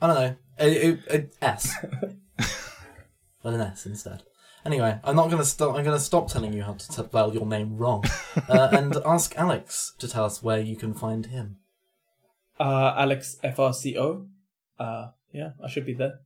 [0.00, 0.36] I don't know.
[0.60, 1.74] A, a, a S.
[3.42, 4.22] With an S instead.
[4.64, 5.76] Anyway, I'm not going to stop.
[5.76, 8.04] I'm going to stop telling you how to spell your name wrong,
[8.48, 11.58] uh, and ask Alex to tell us where you can find him.
[12.58, 14.26] Uh, Alex FRCO.
[14.78, 16.20] Uh, yeah, I should be there.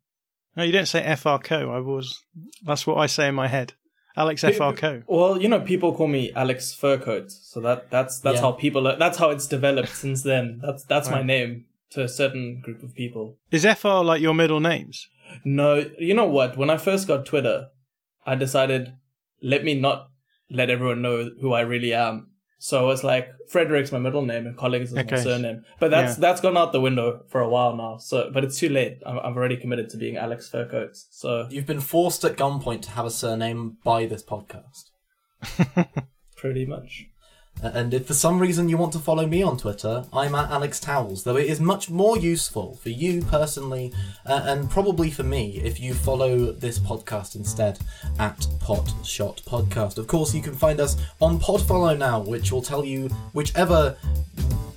[0.57, 1.71] No, you don't say FRCO.
[1.71, 2.23] I was.
[2.65, 3.75] That's what I say in my head.
[4.17, 5.05] Alex FRCO.
[5.07, 8.43] Well, you know, people call me Alex Furcoat, so that that's that's Yeah.
[8.43, 8.83] how people.
[8.99, 10.61] That's how it's developed since then.
[10.63, 13.37] That's that's my name to a certain group of people.
[13.51, 15.09] Is FR like your middle names?
[15.45, 16.57] No, you know what?
[16.57, 17.69] When I first got Twitter,
[18.27, 18.95] I decided
[19.43, 20.09] let me not
[20.51, 22.27] let everyone know who I really am.
[22.59, 25.63] So I was like, Frederick's my middle name and Collings is my surname.
[25.79, 26.21] But that's Yeah.
[26.21, 27.97] that's gone out the window for a while now.
[27.97, 28.99] So, but it's too late.
[29.07, 30.91] I'm, I'm already committed to being Alex Furcoat.
[31.11, 34.91] So You've been forced at gunpoint to have a surname by this podcast.
[36.37, 37.07] pretty much.
[37.63, 40.81] And if for some reason you want to follow me on Twitter, I'm at Alex
[40.81, 43.93] Towells, though it is much more useful for you personally,
[44.27, 47.79] uh, and probably for me, if you follow this podcast instead
[48.19, 49.99] at Pot Shot Podcast.
[49.99, 53.97] Of course, you can find us on Podfollow now, which will tell you whichever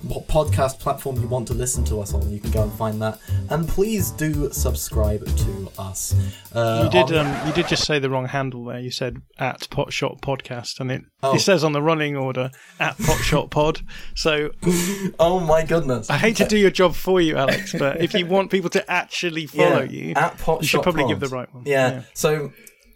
[0.08, 2.30] what podcast platform you want to listen to us on.
[2.30, 3.18] You can go and find that,
[3.50, 6.14] and please do subscribe to us.
[6.54, 7.16] Uh, You did.
[7.16, 8.78] on- Um, you did just say the wrong handle there.
[8.80, 11.34] You said at Potshot Podcast, and it Oh.
[11.34, 13.80] it says on the running order at Potshot Pod.
[14.14, 14.50] So
[15.18, 16.10] oh my goodness!
[16.10, 18.90] I hate to do your job for you, Alex, but if you want people to
[18.90, 21.10] actually follow you, at Pot you should probably Pod.
[21.10, 21.64] give the right one.
[21.66, 21.90] Yeah.
[21.90, 22.02] Yeah.
[22.14, 22.52] So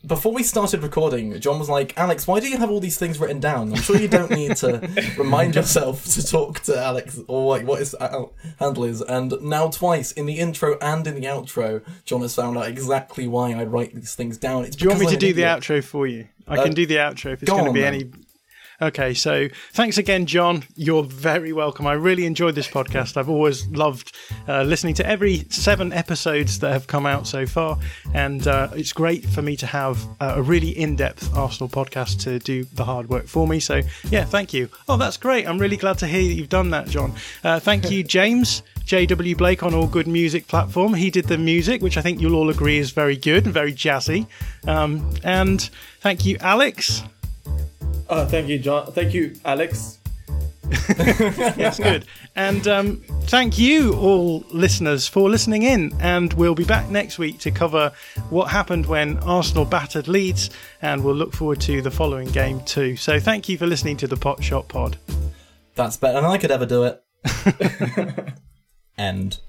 [0.06, 3.18] before we started recording, Jon was like, "Alex, why do you have all these things
[3.18, 3.72] written down?
[3.72, 4.88] I'm sure you don't need to
[5.18, 8.24] remind yourself to talk to Alex or like what his uh,
[8.58, 12.56] handle is." And now twice in the intro and in the outro, Jon has found
[12.56, 14.64] out exactly why I write these things down.
[14.64, 16.28] It's Do you want me to do the outro for you?
[16.46, 17.94] I Uh, can do the outro if it's going to be then.
[17.94, 18.10] any.
[18.80, 20.62] Okay, so thanks again, Jon.
[20.76, 21.84] You're very welcome.
[21.84, 23.16] I really enjoyed this podcast.
[23.16, 24.14] I've always loved
[24.46, 27.76] uh, listening to every seven episodes that have come out so far,
[28.14, 32.38] and uh, it's great for me to have uh, a really in-depth Arsenal podcast to
[32.38, 33.58] do the hard work for me.
[33.58, 33.80] So
[34.10, 34.68] yeah, thank you.
[34.88, 35.48] Oh, that's great.
[35.48, 37.14] I'm really glad to hear that you've done that, Jon.
[37.42, 38.62] Uh, thank you, James.
[38.84, 40.94] JW Blake on all good music platform.
[40.94, 43.72] He did the music, which I think you'll all agree is very good and very
[43.72, 44.28] jazzy.
[44.68, 45.68] Um, and
[46.00, 47.02] thank you, Alex.
[48.10, 48.90] Oh, thank you, Jon.
[48.92, 49.98] Thank you, Alex.
[50.98, 52.06] yes, good.
[52.36, 55.92] And um, thank you, all listeners, for listening in.
[56.00, 57.92] And we'll be back next week to cover
[58.30, 60.50] what happened when Arsenal battered Leeds,
[60.82, 62.96] and we'll look forward to the following game too.
[62.96, 64.98] So thank you for listening to the Pot Shot Pod.
[65.74, 67.02] That's better than I could ever do it.
[68.98, 69.40] End.